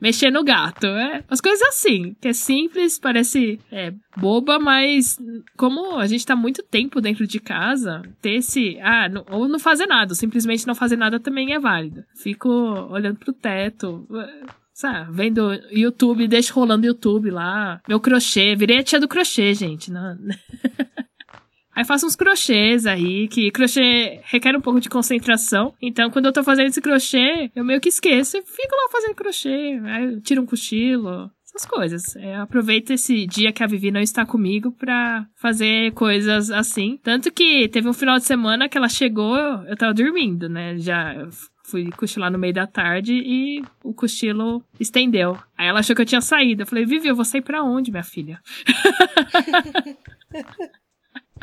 mexer 0.00 0.30
no 0.30 0.44
gato. 0.44 0.86
É, 0.86 1.24
as 1.28 1.40
coisas 1.40 1.62
assim, 1.68 2.14
que 2.20 2.28
é 2.28 2.32
simples, 2.32 2.98
parece 2.98 3.58
é, 3.70 3.92
boba, 4.16 4.58
mas 4.58 5.18
como 5.56 5.96
a 5.98 6.06
gente 6.06 6.26
tá 6.26 6.36
muito 6.36 6.62
tempo 6.62 7.00
dentro 7.00 7.26
de 7.26 7.40
casa, 7.40 8.02
ter 8.20 8.36
esse. 8.36 8.78
Ah, 8.80 9.08
não, 9.08 9.24
ou 9.30 9.48
não 9.48 9.58
fazer 9.58 9.86
nada, 9.86 10.14
simplesmente 10.14 10.66
não 10.66 10.74
fazer 10.74 10.96
nada 10.96 11.20
também 11.20 11.52
é 11.52 11.58
válido. 11.58 12.04
Fico 12.14 12.48
olhando 12.90 13.18
pro 13.18 13.32
teto. 13.32 14.06
Sabe, 14.74 15.12
vendo 15.12 15.52
YouTube, 15.70 16.26
deixo 16.26 16.54
rolando 16.54 16.86
YouTube 16.86 17.30
lá. 17.30 17.80
Meu 17.86 18.00
crochê, 18.00 18.56
virei 18.56 18.78
a 18.78 18.82
tia 18.82 18.98
do 18.98 19.06
crochê, 19.06 19.52
gente. 19.52 19.90
Não... 19.90 20.16
Aí 21.74 21.84
faço 21.84 22.06
uns 22.06 22.16
crochês 22.16 22.86
aí, 22.86 23.28
que 23.28 23.50
crochê 23.50 24.20
requer 24.24 24.54
um 24.56 24.60
pouco 24.60 24.80
de 24.80 24.88
concentração. 24.90 25.74
Então, 25.80 26.10
quando 26.10 26.26
eu 26.26 26.32
tô 26.32 26.42
fazendo 26.44 26.68
esse 26.68 26.80
crochê, 26.80 27.50
eu 27.54 27.64
meio 27.64 27.80
que 27.80 27.88
esqueço 27.88 28.36
e 28.36 28.42
fico 28.42 28.74
lá 28.74 28.88
fazendo 28.90 29.14
crochê. 29.14 29.80
Aí 29.84 30.20
tiro 30.20 30.42
um 30.42 30.46
cochilo, 30.46 31.30
essas 31.44 31.66
coisas. 31.66 32.16
É, 32.16 32.36
aproveito 32.36 32.90
esse 32.90 33.26
dia 33.26 33.52
que 33.52 33.62
a 33.62 33.66
Vivi 33.66 33.90
não 33.90 34.00
está 34.00 34.26
comigo 34.26 34.72
pra 34.72 35.26
fazer 35.36 35.92
coisas 35.92 36.50
assim. 36.50 36.98
Tanto 37.02 37.32
que 37.32 37.68
teve 37.68 37.88
um 37.88 37.94
final 37.94 38.18
de 38.18 38.24
semana 38.24 38.68
que 38.68 38.76
ela 38.76 38.88
chegou, 38.88 39.36
eu 39.36 39.76
tava 39.76 39.94
dormindo, 39.94 40.48
né? 40.48 40.76
Já 40.78 41.26
fui 41.64 41.90
cochilar 41.90 42.30
no 42.30 42.38
meio 42.38 42.52
da 42.52 42.66
tarde 42.66 43.14
e 43.14 43.62
o 43.82 43.94
cochilo 43.94 44.62
estendeu. 44.78 45.38
Aí 45.56 45.68
ela 45.68 45.80
achou 45.80 45.96
que 45.96 46.02
eu 46.02 46.06
tinha 46.06 46.20
saído. 46.20 46.62
Eu 46.62 46.66
falei, 46.66 46.84
Vivi, 46.84 47.08
eu 47.08 47.16
vou 47.16 47.24
sair 47.24 47.40
pra 47.40 47.62
onde, 47.62 47.90
minha 47.90 48.02
filha? 48.02 48.40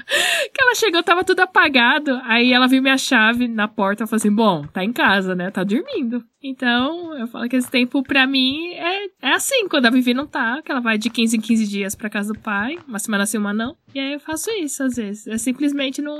que 0.54 0.62
ela 0.62 0.76
chegou, 0.76 1.04
tava 1.04 1.24
tudo 1.24 1.42
apagado. 1.42 2.20
Aí 2.24 2.52
ela 2.52 2.68
viu 2.68 2.82
minha 2.82 2.98
chave 2.98 3.48
na 3.48 3.68
porta 3.68 4.04
e 4.04 4.08
falou 4.08 4.18
assim: 4.18 4.34
Bom, 4.34 4.66
tá 4.66 4.84
em 4.84 4.92
casa, 4.92 5.36
né? 5.36 5.52
Tá 5.52 5.64
dormindo. 5.64 6.24
Então, 6.42 7.18
eu 7.18 7.28
falo 7.28 7.48
que 7.48 7.56
esse 7.56 7.70
tempo 7.70 8.02
pra 8.02 8.26
mim 8.26 8.74
é, 8.74 9.06
é 9.22 9.34
assim, 9.34 9.68
quando 9.68 9.86
a 9.86 9.90
Vivi 9.90 10.14
não 10.14 10.26
tá, 10.26 10.62
que 10.62 10.72
ela 10.72 10.80
vai 10.80 10.98
de 10.98 11.10
15 11.10 11.38
em 11.38 11.42
15 11.42 11.68
dias 11.68 11.96
pra 11.96 12.10
casa 12.10 12.34
do 12.34 12.40
pai, 12.40 12.78
uma 12.88 13.00
semana 13.00 13.26
sim, 13.26 13.38
uma 13.38 13.54
não. 13.54 13.76
E 13.94 14.00
aí 14.00 14.14
eu 14.14 14.20
faço 14.20 14.50
isso 14.52 14.84
às 14.84 14.96
vezes. 14.96 15.28
É 15.28 15.38
simplesmente 15.38 16.02
não. 16.02 16.20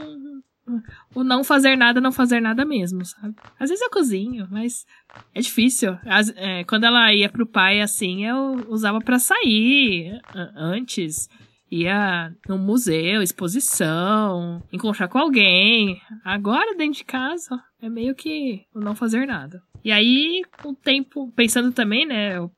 O 1.16 1.24
não 1.24 1.44
fazer 1.44 1.76
nada, 1.76 2.00
não 2.00 2.12
fazer 2.12 2.40
nada 2.40 2.64
mesmo, 2.64 3.04
sabe? 3.04 3.34
Às 3.60 3.70
vezes 3.70 3.82
eu 3.82 3.90
cozinho, 3.90 4.48
mas 4.52 4.86
é 5.34 5.42
difícil. 5.42 5.98
As, 6.06 6.32
é, 6.36 6.64
quando 6.64 6.84
ela 6.84 7.12
ia 7.12 7.28
pro 7.28 7.48
pai 7.48 7.82
assim, 7.82 8.24
eu 8.24 8.68
usava 8.68 9.00
para 9.00 9.18
sair 9.18 10.22
antes 10.56 11.28
ia 11.72 12.34
num 12.48 12.58
museu, 12.58 13.22
exposição, 13.22 14.64
encontrar 14.72 15.08
com 15.08 15.18
alguém. 15.18 16.02
Agora, 16.24 16.76
dentro 16.76 17.00
de 17.00 17.06
casa, 17.06 17.62
é 17.82 17.90
meio 17.90 18.16
que 18.16 18.66
não 18.74 18.96
fazer 18.96 19.26
nada. 19.26 19.62
E 19.84 19.92
aí, 19.92 20.42
o 20.64 20.74
tempo, 20.74 21.32
pensando 21.36 21.72
também, 21.72 22.06
né, 22.06 22.38
eu 22.38 22.52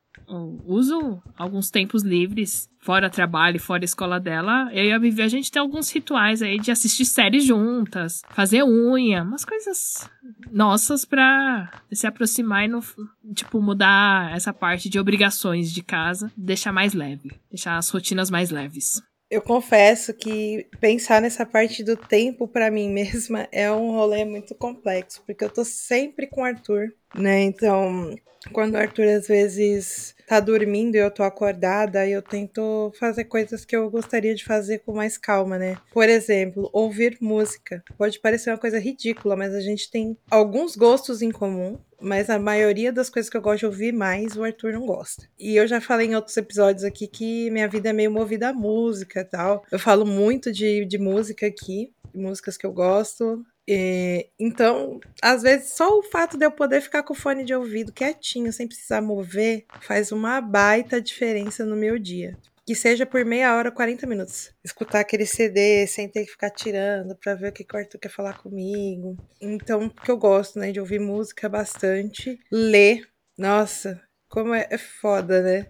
uso 0.65 1.22
alguns 1.38 1.70
tempos 1.70 2.04
livres, 2.04 2.70
fora 2.80 3.10
trabalho, 3.10 3.60
fora 3.60 3.86
escola 3.86 4.20
dela, 4.20 4.70
eu 4.74 4.86
e 4.86 4.91
a 4.91 4.98
Vivi, 4.98 5.22
a 5.22 5.28
gente 5.28 5.52
tem 5.52 5.62
alguns 5.62 5.91
rituais 5.91 6.41
aí 6.41 6.60
de 6.60 6.72
assistir 6.72 7.06
séries 7.06 7.46
juntas, 7.46 8.22
fazer 8.30 8.63
unha, 8.63 9.24
umas 9.24 9.46
coisas 9.46 10.10
nossas 10.52 11.06
pra 11.06 11.72
se 11.91 12.08
aproximar 12.08 12.67
e, 12.67 13.34
tipo, 13.34 13.62
mudar 13.62 14.36
essa 14.36 14.54
parte 14.54 14.89
de 14.89 15.00
obrigações 15.00 15.72
de 15.72 15.84
casa, 15.84 16.32
deixar 16.36 16.72
mais 16.72 16.94
leve, 16.94 17.32
deixar 17.50 17.78
as 17.78 17.89
rotinas 17.89 18.30
mais 18.30 18.50
leves. 18.50 19.02
Eu 19.32 19.41
confesso 19.41 20.13
que 20.13 20.67
pensar 20.82 21.22
nessa 21.22 21.46
parte 21.46 21.86
do 21.86 21.96
tempo 21.96 22.50
para 22.50 22.70
mim 22.70 22.89
mesma 22.91 23.48
é 23.50 23.72
um 23.72 23.91
rolê 23.91 24.26
muito 24.26 24.54
complexo, 24.54 25.24
porque 25.26 25.46
eu 25.46 25.50
tô 25.50 25.63
sempre 25.63 26.28
com 26.28 26.41
o 26.41 26.44
Arthur, 26.44 26.94
né? 27.13 27.41
Então, 27.41 28.15
quando 28.52 28.74
o 28.74 28.78
Arthur 28.78 29.08
às 29.08 29.28
vezes 29.28 30.15
tá 30.28 30.39
dormindo 30.39 30.95
e 30.95 31.00
eu 31.00 31.12
tô 31.12 31.24
acordada, 31.24 32.08
eu 32.08 32.21
tento 32.21 32.91
fazer 32.97 33.26
coisas 33.26 33.65
que 33.65 33.76
eu 33.76 33.89
gostaria 33.89 34.34
de 34.34 34.45
fazer 34.45 34.80
com 34.80 34.93
mais 34.93 35.17
calma, 35.17 35.58
né? 35.58 35.78
Por 35.91 36.08
exemplo, 36.08 36.69
ouvir 36.71 37.17
música. 37.19 37.84
Pode 37.97 38.19
parecer 38.19 38.50
uma 38.50 38.58
coisa 38.58 38.80
ridícula, 38.80 39.36
mas 39.36 39.54
a 39.54 39.60
gente 39.60 39.91
tem 39.91 40.17
alguns 40.30 40.76
gostos 40.76 41.21
em 41.21 41.32
comum 41.32 41.78
mas 42.02 42.32
a 42.32 42.39
maioria 42.39 42.91
das 42.91 43.10
coisas 43.10 43.30
que 43.30 43.38
eu 43.38 43.41
gosto 43.41 43.60
de 43.60 43.65
ouvir 43.67 43.93
mais, 43.93 44.36
o 44.36 44.43
Arthur 44.43 44.74
não 44.74 44.88
gosta. 44.88 45.28
E 45.39 45.56
eu 45.56 45.67
já 45.67 45.80
falei 45.80 46.08
em 46.08 46.15
outros 46.15 46.36
episódios 46.36 46.84
aqui 46.84 47.08
que 47.08 47.52
minha 47.52 47.67
vida 47.67 47.89
é 47.89 47.93
meio 47.93 48.12
movida 48.12 48.50
à 48.50 48.54
música 48.54 49.24
tal. 49.24 49.63
Eu 49.71 49.78
falo 49.78 50.04
muito 50.04 50.52
de, 50.52 50.84
de 50.84 50.97
música 50.97 51.45
aqui, 51.45 51.93
músicas 52.13 52.58
que 52.58 52.65
eu 52.65 52.74
gosto. 52.74 53.45
E, 53.74 54.28
então, 54.38 55.00
às 55.22 55.44
vezes, 55.44 55.74
só 55.74 55.98
o 55.98 56.04
fato 56.04 56.38
de 56.38 56.46
eu 56.46 56.52
poder 56.52 56.82
ficar 56.82 57.04
com 57.04 57.14
o 57.14 57.16
fone 57.16 57.46
de 57.46 57.54
ouvido 57.54 57.94
quietinho, 57.94 58.52
sem 58.52 58.68
precisar 58.68 59.02
mover, 59.02 59.66
faz 59.82 60.12
uma 60.12 60.42
baita 60.42 61.02
diferença 61.02 61.66
no 61.66 61.76
meu 61.78 61.98
dia 61.98 62.38
que 62.66 62.76
seja 62.76 63.06
por 63.06 63.26
meia 63.26 63.56
hora, 63.58 63.72
40 63.72 64.08
minutos. 64.08 64.54
Escutar 64.64 65.02
aquele 65.02 65.26
CD 65.26 65.86
sem 65.88 66.08
ter 66.08 66.24
que 66.24 66.32
ficar 66.32 66.50
tirando 66.52 67.16
para 67.16 67.36
ver 67.36 67.50
o 67.50 67.52
que 67.52 67.66
o 67.70 67.78
Arthur 67.78 68.00
quer 68.00 68.10
falar 68.10 68.38
comigo. 68.38 69.18
Então, 69.42 69.90
porque 69.90 70.10
eu 70.10 70.16
gosto, 70.16 70.58
né, 70.58 70.72
de 70.72 70.80
ouvir 70.80 71.00
música 71.00 71.50
bastante. 71.50 72.40
Ler, 72.50 73.10
nossa, 73.38 74.02
como 74.30 74.54
é, 74.54 74.68
é 74.70 74.78
foda, 74.78 75.42
né? 75.42 75.68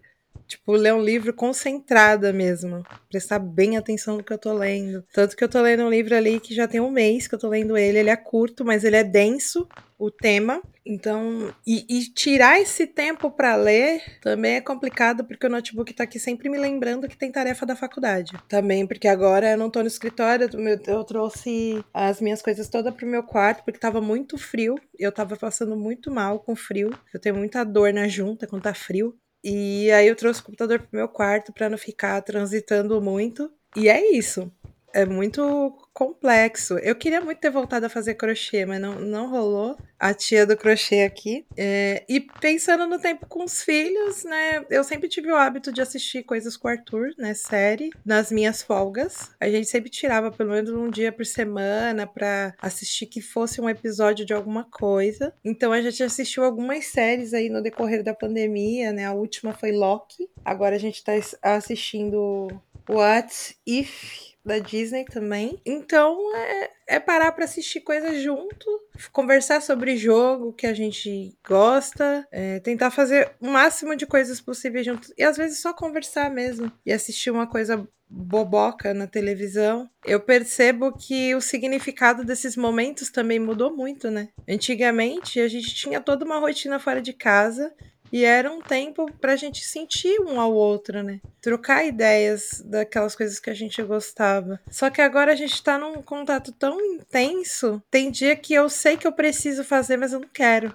Tipo, 0.52 0.74
ler 0.74 0.94
um 0.94 1.02
livro 1.02 1.34
concentrada 1.34 2.34
mesmo. 2.34 2.84
Prestar 3.10 3.40
bem 3.40 3.78
atenção 3.78 4.18
no 4.18 4.24
que 4.24 4.34
eu 4.34 4.38
tô 4.38 4.52
lendo. 4.52 5.02
Tanto 5.14 5.34
que 5.34 5.42
eu 5.42 5.48
tô 5.48 5.62
lendo 5.62 5.84
um 5.84 5.90
livro 5.90 6.14
ali 6.14 6.42
que 6.42 6.54
já 6.54 6.68
tem 6.68 6.82
um 6.82 6.92
mês 6.92 7.26
que 7.26 7.34
eu 7.34 7.40
tô 7.40 7.48
lendo 7.48 7.78
ele. 7.78 8.00
Ele 8.00 8.10
é 8.10 8.18
curto, 8.18 8.66
mas 8.66 8.84
ele 8.84 8.98
é 8.98 9.04
denso, 9.04 9.66
o 9.98 10.12
tema. 10.12 10.62
Então, 10.86 11.54
e, 11.66 11.86
e 11.88 12.12
tirar 12.12 12.60
esse 12.60 12.86
tempo 12.86 13.32
para 13.32 13.56
ler 13.56 14.02
também 14.20 14.56
é 14.56 14.62
complicado, 14.62 15.24
porque 15.24 15.46
o 15.46 15.50
notebook 15.50 15.94
tá 15.94 16.04
aqui 16.04 16.20
sempre 16.20 16.50
me 16.50 16.58
lembrando 16.58 17.08
que 17.08 17.16
tem 17.16 17.32
tarefa 17.32 17.66
da 17.66 17.76
faculdade. 17.76 18.34
Também, 18.50 18.86
porque 18.86 19.08
agora 19.08 19.52
eu 19.52 19.58
não 19.58 19.70
tô 19.70 19.80
no 19.80 19.88
escritório, 19.88 20.50
eu 20.86 21.04
trouxe 21.06 21.82
as 21.94 22.20
minhas 22.20 22.42
coisas 22.42 22.68
todas 22.68 22.94
pro 22.94 23.08
meu 23.08 23.24
quarto, 23.24 23.64
porque 23.64 23.80
tava 23.80 24.02
muito 24.02 24.38
frio. 24.38 24.76
Eu 25.00 25.14
tava 25.14 25.38
passando 25.38 25.78
muito 25.78 26.12
mal 26.12 26.40
com 26.40 26.58
frio. 26.58 26.90
Eu 27.14 27.22
tenho 27.22 27.36
muita 27.36 27.64
dor 27.64 27.94
na 27.94 28.08
junta 28.10 28.48
quando 28.48 28.64
tá 28.64 28.74
frio. 28.74 29.16
E 29.44 29.92
aí 29.92 30.08
eu 30.08 30.16
trouxe 30.16 30.42
o 30.42 30.44
computador 30.44 30.80
pro 30.80 30.90
meu 30.94 31.08
quarto 31.08 31.52
para 31.54 31.70
não 31.70 31.78
ficar 31.78 32.22
transitando 32.22 33.02
muito. 33.02 33.52
E 33.76 33.90
é 33.90 34.12
isso. 34.12 34.52
É 34.94 35.06
muito 35.06 35.78
complexo. 35.94 36.78
Eu 36.80 36.96
queria 36.96 37.22
muito 37.22 37.40
ter 37.40 37.50
voltado 37.50 37.86
a 37.86 37.90
fazer 37.90 38.16
crochê, 38.16 38.66
mas 38.66 38.80
não, 38.80 39.00
não 39.00 39.30
rolou. 39.30 39.78
A 40.00 40.14
tia 40.14 40.48
do 40.48 40.58
crochê 40.58 41.02
aqui. 41.02 41.46
É, 41.56 42.04
e 42.10 42.20
pensando 42.20 42.88
no 42.88 43.00
tempo 43.00 43.28
com 43.28 43.44
os 43.44 43.62
filhos, 43.62 44.24
né? 44.24 44.66
Eu 44.70 44.84
sempre 44.84 45.08
tive 45.08 45.32
o 45.32 45.36
hábito 45.36 45.72
de 45.72 45.82
assistir 45.82 46.24
coisas 46.24 46.58
com 46.58 46.68
o 46.68 46.72
Arthur, 46.72 47.10
né? 47.18 47.34
Série, 47.34 47.92
nas 48.04 48.32
minhas 48.32 48.64
folgas. 48.64 49.30
A 49.40 49.48
gente 49.48 49.68
sempre 49.68 49.90
tirava 49.90 50.32
pelo 50.32 50.52
menos 50.52 50.72
um 50.72 50.90
dia 50.90 51.12
por 51.12 51.26
semana 51.26 52.08
para 52.08 52.56
assistir 52.60 53.06
que 53.06 53.22
fosse 53.22 53.62
um 53.62 53.70
episódio 53.70 54.26
de 54.26 54.34
alguma 54.34 54.64
coisa. 54.64 55.34
Então 55.46 55.72
a 55.72 55.82
gente 55.82 56.02
assistiu 56.02 56.44
algumas 56.44 56.86
séries 56.86 57.34
aí 57.34 57.50
no 57.50 57.62
decorrer 57.62 58.04
da 58.04 58.14
pandemia, 58.14 58.92
né? 58.92 59.06
A 59.06 59.14
última 59.14 59.54
foi 59.54 59.72
Loki. 59.72 60.30
Agora 60.44 60.76
a 60.76 60.80
gente 60.80 61.04
tá 61.04 61.12
assistindo 61.44 62.48
What 62.90 63.56
If 63.66 64.32
da 64.44 64.60
Disney 64.60 65.06
também. 65.06 65.62
Então 65.66 66.18
é, 66.36 66.72
é 66.88 67.00
parar 67.00 67.32
para 67.32 67.46
assistir 67.46 67.82
coisas 67.82 68.22
junto, 68.22 68.66
conversar 69.12 69.62
sobre 69.62 69.96
jogo 69.96 70.54
que 70.54 70.68
a 70.68 70.74
gente 70.74 71.36
gosta, 71.48 72.28
é, 72.32 72.60
tentar 72.60 72.92
fazer 72.92 73.32
o 73.40 73.48
máximo 73.48 73.96
de 73.96 74.06
coisas 74.06 74.42
possíveis 74.42 74.86
junto 74.86 75.14
e 75.18 75.24
às 75.24 75.38
vezes 75.38 75.60
só 75.60 75.74
conversar 75.74 76.30
mesmo 76.30 76.72
e 76.86 76.92
assistir 76.92 77.30
uma 77.30 77.48
coisa 77.48 77.88
boboca 78.14 78.94
na 78.94 79.08
televisão, 79.08 79.90
eu 80.06 80.20
percebo 80.20 80.92
que 80.92 81.34
o 81.34 81.40
significado 81.40 82.26
desses 82.26 82.58
momentos 82.58 83.10
também 83.10 83.40
mudou 83.40 83.74
muito, 83.74 84.12
né? 84.12 84.28
Antigamente 84.48 85.40
a 85.40 85.48
gente 85.48 85.74
tinha 85.74 86.02
toda 86.02 86.26
uma 86.26 86.38
rotina 86.38 86.78
fora 86.78 87.02
de 87.02 87.14
casa 87.14 87.74
e 88.12 88.24
era 88.26 88.52
um 88.52 88.62
tempo 88.62 89.12
pra 89.20 89.36
gente 89.36 89.64
sentir 89.64 90.20
um 90.22 90.40
ao 90.40 90.54
outro, 90.54 91.02
né? 91.02 91.20
Trocar 91.42 91.86
ideias 91.86 92.62
daquelas 92.66 93.16
coisas 93.16 93.40
que 93.40 93.50
a 93.50 93.54
gente 93.54 93.82
gostava. 93.84 94.60
Só 94.70 94.90
que 94.90 95.02
agora 95.02 95.32
a 95.32 95.36
gente 95.36 95.64
tá 95.64 95.78
num 95.78 96.02
contato 96.02 96.52
tão 96.52 96.80
intenso. 96.82 97.82
Tem 97.90 98.12
dia 98.12 98.36
que 98.36 98.54
eu 98.54 98.70
sei 98.70 98.98
que 98.98 99.08
eu 99.08 99.12
preciso 99.12 99.64
fazer, 99.64 99.98
mas 99.98 100.14
eu 100.14 100.20
não 100.20 100.30
quero. 100.32 100.74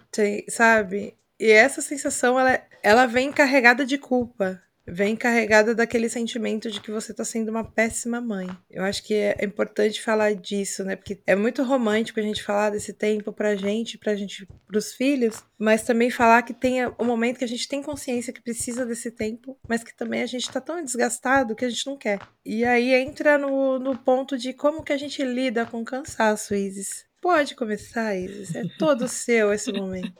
Sabe? 0.48 1.14
E 1.38 1.50
essa 1.50 1.82
sensação, 1.82 2.40
ela, 2.40 2.60
ela 2.82 3.06
vem 3.06 3.30
carregada 3.30 3.84
de 3.84 3.98
culpa 3.98 4.62
vem 4.86 5.16
carregada 5.16 5.74
daquele 5.74 6.08
sentimento 6.08 6.70
de 6.70 6.80
que 6.80 6.90
você 6.90 7.12
está 7.12 7.24
sendo 7.24 7.50
uma 7.50 7.64
péssima 7.64 8.20
mãe. 8.20 8.48
Eu 8.70 8.84
acho 8.84 9.02
que 9.02 9.14
é 9.14 9.44
importante 9.44 10.00
falar 10.00 10.34
disso, 10.34 10.84
né? 10.84 10.96
Porque 10.96 11.20
é 11.26 11.34
muito 11.34 11.62
romântico 11.62 12.20
a 12.20 12.22
gente 12.22 12.42
falar 12.42 12.70
desse 12.70 12.92
tempo 12.92 13.32
pra 13.32 13.56
gente, 13.56 13.98
pra 13.98 14.14
gente, 14.14 14.46
pros 14.66 14.92
filhos, 14.92 15.42
mas 15.58 15.82
também 15.82 16.10
falar 16.10 16.42
que 16.42 16.54
tem 16.54 16.86
o 16.86 17.04
momento 17.04 17.38
que 17.38 17.44
a 17.44 17.48
gente 17.48 17.68
tem 17.68 17.82
consciência 17.82 18.32
que 18.32 18.42
precisa 18.42 18.86
desse 18.86 19.10
tempo, 19.10 19.58
mas 19.68 19.82
que 19.82 19.96
também 19.96 20.22
a 20.22 20.26
gente 20.26 20.50
tá 20.50 20.60
tão 20.60 20.82
desgastado 20.82 21.56
que 21.56 21.64
a 21.64 21.68
gente 21.68 21.86
não 21.86 21.96
quer. 21.96 22.20
E 22.44 22.64
aí 22.64 22.94
entra 22.94 23.36
no, 23.36 23.78
no 23.78 23.98
ponto 23.98 24.38
de 24.38 24.52
como 24.52 24.82
que 24.82 24.92
a 24.92 24.96
gente 24.96 25.22
lida 25.22 25.66
com 25.66 25.84
cansaço, 25.84 26.54
Isis. 26.54 27.04
Pode 27.20 27.56
começar, 27.56 28.16
Isis. 28.16 28.54
É 28.54 28.62
todo 28.78 29.08
seu 29.08 29.52
esse 29.52 29.72
momento. 29.72 30.12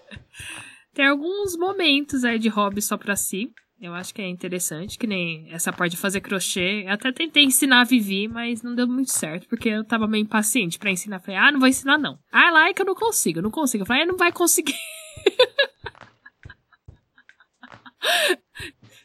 Tem 0.92 1.06
alguns 1.06 1.56
momentos 1.56 2.24
aí 2.24 2.38
de 2.38 2.48
hobby 2.48 2.80
só 2.80 2.96
pra 2.96 3.14
si. 3.14 3.52
Eu 3.78 3.92
acho 3.92 4.14
que 4.14 4.22
é 4.22 4.28
interessante, 4.28 4.98
que 4.98 5.06
nem 5.06 5.52
essa 5.52 5.70
parte 5.70 5.90
de 5.92 5.98
fazer 5.98 6.22
crochê. 6.22 6.84
Eu 6.86 6.92
até 6.92 7.12
tentei 7.12 7.44
ensinar 7.44 7.82
a 7.82 7.84
Vivi, 7.84 8.26
mas 8.26 8.62
não 8.62 8.74
deu 8.74 8.86
muito 8.86 9.12
certo, 9.12 9.46
porque 9.48 9.68
eu 9.68 9.84
tava 9.84 10.08
meio 10.08 10.22
impaciente 10.22 10.78
pra 10.78 10.90
ensinar. 10.90 11.20
Falei, 11.20 11.38
ah, 11.38 11.52
não 11.52 11.60
vou 11.60 11.68
ensinar 11.68 11.98
não. 11.98 12.18
Ah, 12.32 12.50
lá 12.50 12.68
é 12.68 12.72
que 12.72 12.80
eu 12.80 12.86
não 12.86 12.94
consigo, 12.94 13.38
eu 13.38 13.42
não 13.42 13.50
consigo. 13.50 13.82
Eu 13.82 13.86
falei, 13.86 14.04
ah, 14.04 14.06
não 14.06 14.16
vai 14.16 14.32
conseguir. 14.32 14.74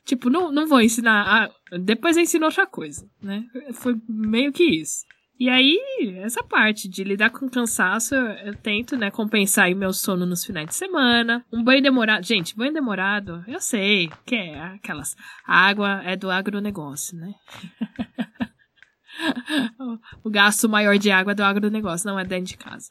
tipo, 0.05 0.29
não, 0.29 0.53
não 0.53 0.65
vou 0.65 0.79
ensinar. 0.79 1.25
Ah, 1.27 1.51
depois 1.77 2.15
eu 2.15 2.23
ensino 2.23 2.45
outra 2.45 2.65
coisa, 2.65 3.05
né? 3.21 3.43
Foi 3.73 3.99
meio 4.07 4.53
que 4.53 4.63
isso. 4.63 5.03
E 5.41 5.49
aí, 5.49 6.19
essa 6.19 6.43
parte 6.43 6.87
de 6.87 7.03
lidar 7.03 7.31
com 7.31 7.49
cansaço, 7.49 8.13
eu 8.13 8.53
tento, 8.53 8.95
né, 8.95 9.09
compensar 9.09 9.65
aí 9.65 9.73
meu 9.73 9.91
sono 9.91 10.23
nos 10.23 10.45
finais 10.45 10.67
de 10.67 10.75
semana. 10.75 11.43
Um 11.51 11.63
banho 11.63 11.81
demorado. 11.81 12.23
Gente, 12.23 12.55
banho 12.55 12.71
demorado, 12.71 13.43
eu 13.47 13.59
sei 13.59 14.11
que 14.23 14.35
é 14.35 14.61
aquelas. 14.61 15.15
A 15.43 15.67
água 15.67 16.03
é 16.03 16.15
do 16.15 16.29
agronegócio, 16.29 17.17
né? 17.17 17.33
o 20.23 20.29
gasto 20.29 20.69
maior 20.69 20.99
de 20.99 21.09
água 21.09 21.31
é 21.31 21.35
do 21.35 21.43
agronegócio, 21.43 22.07
não 22.07 22.19
é 22.19 22.23
dentro 22.23 22.45
de 22.45 22.57
casa. 22.57 22.87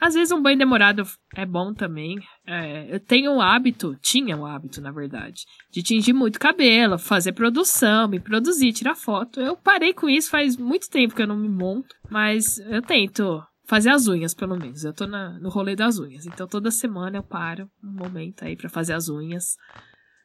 Às 0.00 0.14
vezes 0.14 0.32
um 0.32 0.40
banho 0.40 0.56
demorado 0.56 1.02
é 1.36 1.44
bom 1.44 1.74
também. 1.74 2.18
É, 2.46 2.94
eu 2.94 2.98
tenho 2.98 3.34
o 3.34 3.40
hábito, 3.40 3.94
tinha 4.00 4.36
o 4.36 4.46
hábito, 4.46 4.80
na 4.80 4.90
verdade, 4.90 5.44
de 5.70 5.82
tingir 5.82 6.14
muito 6.14 6.40
cabelo, 6.40 6.98
fazer 6.98 7.32
produção, 7.32 8.08
me 8.08 8.18
produzir, 8.18 8.72
tirar 8.72 8.94
foto. 8.94 9.40
Eu 9.40 9.56
parei 9.56 9.92
com 9.92 10.08
isso 10.08 10.30
faz 10.30 10.56
muito 10.56 10.88
tempo 10.88 11.14
que 11.14 11.20
eu 11.20 11.26
não 11.26 11.36
me 11.36 11.48
monto, 11.48 11.94
mas 12.08 12.58
eu 12.60 12.80
tento 12.80 13.42
fazer 13.66 13.90
as 13.90 14.08
unhas, 14.08 14.34
pelo 14.34 14.56
menos. 14.56 14.84
Eu 14.84 14.94
tô 14.94 15.06
na, 15.06 15.38
no 15.38 15.50
rolê 15.50 15.76
das 15.76 15.98
unhas. 15.98 16.26
Então 16.26 16.46
toda 16.48 16.70
semana 16.70 17.18
eu 17.18 17.22
paro 17.22 17.70
um 17.84 17.92
momento 17.92 18.42
aí 18.42 18.56
para 18.56 18.70
fazer 18.70 18.94
as 18.94 19.08
unhas. 19.10 19.56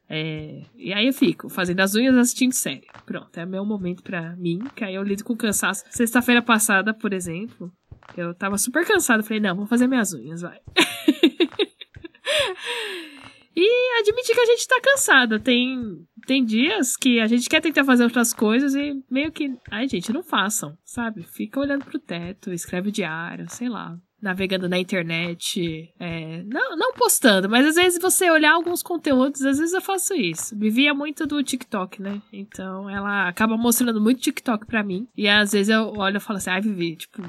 É, 0.08 0.62
e 0.74 0.92
aí 0.92 1.06
eu 1.06 1.12
fico 1.12 1.48
fazendo 1.48 1.80
as 1.80 1.94
unhas 1.94 2.16
assistindo 2.16 2.52
série. 2.52 2.86
Pronto, 3.04 3.36
é 3.38 3.44
meu 3.44 3.64
momento 3.64 4.02
para 4.02 4.34
mim, 4.36 4.58
que 4.74 4.84
aí 4.84 4.94
eu 4.94 5.02
lido 5.02 5.22
com 5.22 5.36
cansaço. 5.36 5.84
Sexta-feira 5.90 6.40
passada, 6.40 6.94
por 6.94 7.12
exemplo, 7.12 7.70
eu 8.16 8.34
tava 8.34 8.58
super 8.58 8.86
cansada. 8.86 9.22
Falei, 9.22 9.40
não, 9.40 9.56
vou 9.56 9.66
fazer 9.66 9.86
minhas 9.86 10.12
unhas, 10.12 10.42
vai. 10.42 10.60
e 13.56 14.00
admitir 14.00 14.34
que 14.34 14.40
a 14.40 14.46
gente 14.46 14.68
tá 14.68 14.80
cansada. 14.82 15.40
Tem, 15.40 15.78
tem 16.26 16.44
dias 16.44 16.96
que 16.96 17.20
a 17.20 17.26
gente 17.26 17.48
quer 17.48 17.60
tentar 17.60 17.84
fazer 17.84 18.04
outras 18.04 18.34
coisas 18.34 18.74
e 18.74 19.02
meio 19.10 19.32
que. 19.32 19.56
Ai, 19.70 19.88
gente, 19.88 20.12
não 20.12 20.22
façam, 20.22 20.76
sabe? 20.84 21.22
Fica 21.22 21.60
olhando 21.60 21.84
pro 21.84 21.98
teto, 21.98 22.52
escreve 22.52 22.90
diário, 22.90 23.46
sei 23.48 23.68
lá 23.68 23.96
navegando 24.20 24.68
na 24.68 24.78
internet, 24.78 25.92
é, 25.98 26.42
não, 26.44 26.76
não 26.76 26.92
postando, 26.94 27.48
mas 27.48 27.66
às 27.66 27.76
vezes 27.76 28.00
você 28.00 28.30
olhar 28.30 28.54
alguns 28.54 28.82
conteúdos, 28.82 29.42
às 29.42 29.58
vezes 29.58 29.74
eu 29.74 29.80
faço 29.80 30.14
isso. 30.14 30.56
Vivia 30.58 30.94
muito 30.94 31.26
do 31.26 31.42
TikTok, 31.42 32.00
né? 32.00 32.20
Então 32.32 32.88
ela 32.88 33.28
acaba 33.28 33.56
mostrando 33.56 34.00
muito 34.00 34.20
TikTok 34.20 34.66
pra 34.66 34.82
mim. 34.82 35.06
E 35.16 35.28
às 35.28 35.52
vezes 35.52 35.68
eu 35.68 35.92
olho 35.96 36.16
e 36.16 36.20
falo 36.20 36.38
assim, 36.38 36.50
ai, 36.50 36.60
Vivi, 36.60 36.96
tipo, 36.96 37.22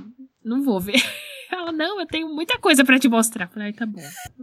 não 0.47 0.63
vou 0.63 0.79
ver. 0.79 0.95
Ela, 1.51 1.71
não, 1.71 1.99
eu 1.99 2.07
tenho 2.07 2.27
muita 2.29 2.57
coisa 2.59 2.83
para 2.83 2.99
te 2.99 3.07
mostrar. 3.07 3.47
falei, 3.47 3.73
tá 3.73 3.85
bom. 3.85 4.01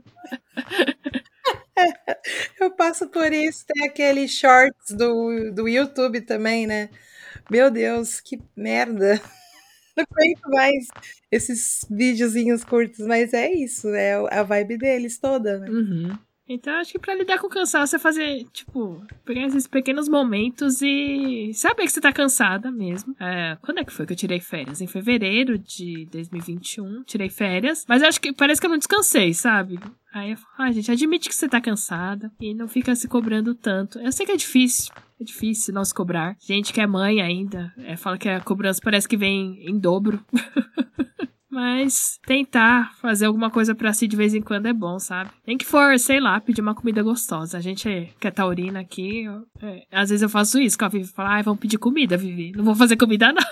eu 2.60 2.70
passo 2.70 3.08
por 3.08 3.32
isso. 3.32 3.64
Tem 3.66 3.86
aqueles 3.86 4.30
shorts 4.30 4.90
do, 4.90 5.50
do 5.52 5.68
YouTube 5.68 6.20
também, 6.22 6.66
né? 6.66 6.88
Meu 7.50 7.70
Deus, 7.70 8.20
que 8.20 8.38
merda. 8.56 9.20
Não 9.96 10.04
aguento 10.10 10.50
mais 10.50 10.86
esses 11.30 11.86
videozinhos 11.90 12.64
curtos, 12.64 13.06
mas 13.06 13.32
é 13.32 13.52
isso, 13.52 13.88
é 13.94 14.14
a 14.14 14.42
vibe 14.42 14.78
deles 14.78 15.18
toda, 15.18 15.58
né? 15.60 15.70
Uhum. 15.70 16.18
Então, 16.48 16.74
acho 16.74 16.92
que 16.92 16.98
pra 16.98 17.14
lidar 17.14 17.38
com 17.38 17.46
o 17.46 17.50
cansaço 17.50 17.96
é 17.96 17.98
fazer, 17.98 18.44
tipo, 18.52 19.02
pegar 19.24 19.46
esses 19.46 19.66
pequenos 19.66 20.08
momentos 20.08 20.82
e 20.82 21.52
saber 21.54 21.84
que 21.84 21.88
você 21.92 22.00
tá 22.00 22.12
cansada 22.12 22.70
mesmo. 22.70 23.16
É, 23.18 23.56
quando 23.62 23.78
é 23.78 23.84
que 23.84 23.92
foi 23.92 24.04
que 24.04 24.12
eu 24.12 24.16
tirei 24.16 24.40
férias? 24.40 24.80
Em 24.80 24.86
fevereiro 24.86 25.58
de 25.58 26.06
2021, 26.12 27.02
tirei 27.04 27.30
férias. 27.30 27.84
Mas 27.88 28.02
acho 28.02 28.20
que 28.20 28.32
parece 28.32 28.60
que 28.60 28.66
eu 28.66 28.70
não 28.70 28.78
descansei, 28.78 29.32
sabe? 29.32 29.78
Aí 30.12 30.32
eu 30.32 30.36
falo, 30.36 30.52
ah, 30.58 30.72
gente, 30.72 30.92
admite 30.92 31.28
que 31.28 31.34
você 31.34 31.48
tá 31.48 31.60
cansada 31.60 32.30
e 32.38 32.54
não 32.54 32.68
fica 32.68 32.94
se 32.94 33.08
cobrando 33.08 33.54
tanto. 33.54 33.98
Eu 33.98 34.12
sei 34.12 34.26
que 34.26 34.32
é 34.32 34.36
difícil, 34.36 34.92
é 35.20 35.24
difícil 35.24 35.72
não 35.72 35.84
se 35.84 35.94
cobrar. 35.94 36.36
Gente 36.38 36.72
que 36.72 36.80
é 36.80 36.86
mãe 36.86 37.22
ainda, 37.22 37.72
é, 37.78 37.96
fala 37.96 38.18
que 38.18 38.28
a 38.28 38.40
cobrança 38.40 38.80
parece 38.84 39.08
que 39.08 39.16
vem 39.16 39.58
em 39.66 39.78
dobro. 39.78 40.24
Mas 41.54 42.18
tentar 42.26 42.96
fazer 42.96 43.26
alguma 43.26 43.48
coisa 43.48 43.76
para 43.76 43.92
si 43.92 44.08
de 44.08 44.16
vez 44.16 44.34
em 44.34 44.42
quando 44.42 44.66
é 44.66 44.72
bom, 44.72 44.98
sabe? 44.98 45.30
Nem 45.46 45.56
que 45.56 45.64
for, 45.64 45.96
sei 46.00 46.18
lá, 46.18 46.40
pedir 46.40 46.60
uma 46.60 46.74
comida 46.74 47.00
gostosa. 47.00 47.56
A 47.56 47.60
gente 47.60 48.12
que 48.18 48.26
é 48.26 48.30
taurina 48.32 48.80
aqui, 48.80 49.24
é, 49.62 49.86
às 49.92 50.10
vezes 50.10 50.22
eu 50.22 50.28
faço 50.28 50.58
isso, 50.58 50.76
com 50.76 50.84
a 50.84 50.88
Vivi 50.88 51.06
fala, 51.06 51.34
ai, 51.34 51.44
vamos 51.44 51.60
pedir 51.60 51.78
comida, 51.78 52.16
Vivi. 52.16 52.50
Não 52.56 52.64
vou 52.64 52.74
fazer 52.74 52.96
comida, 52.96 53.32
não. 53.32 53.42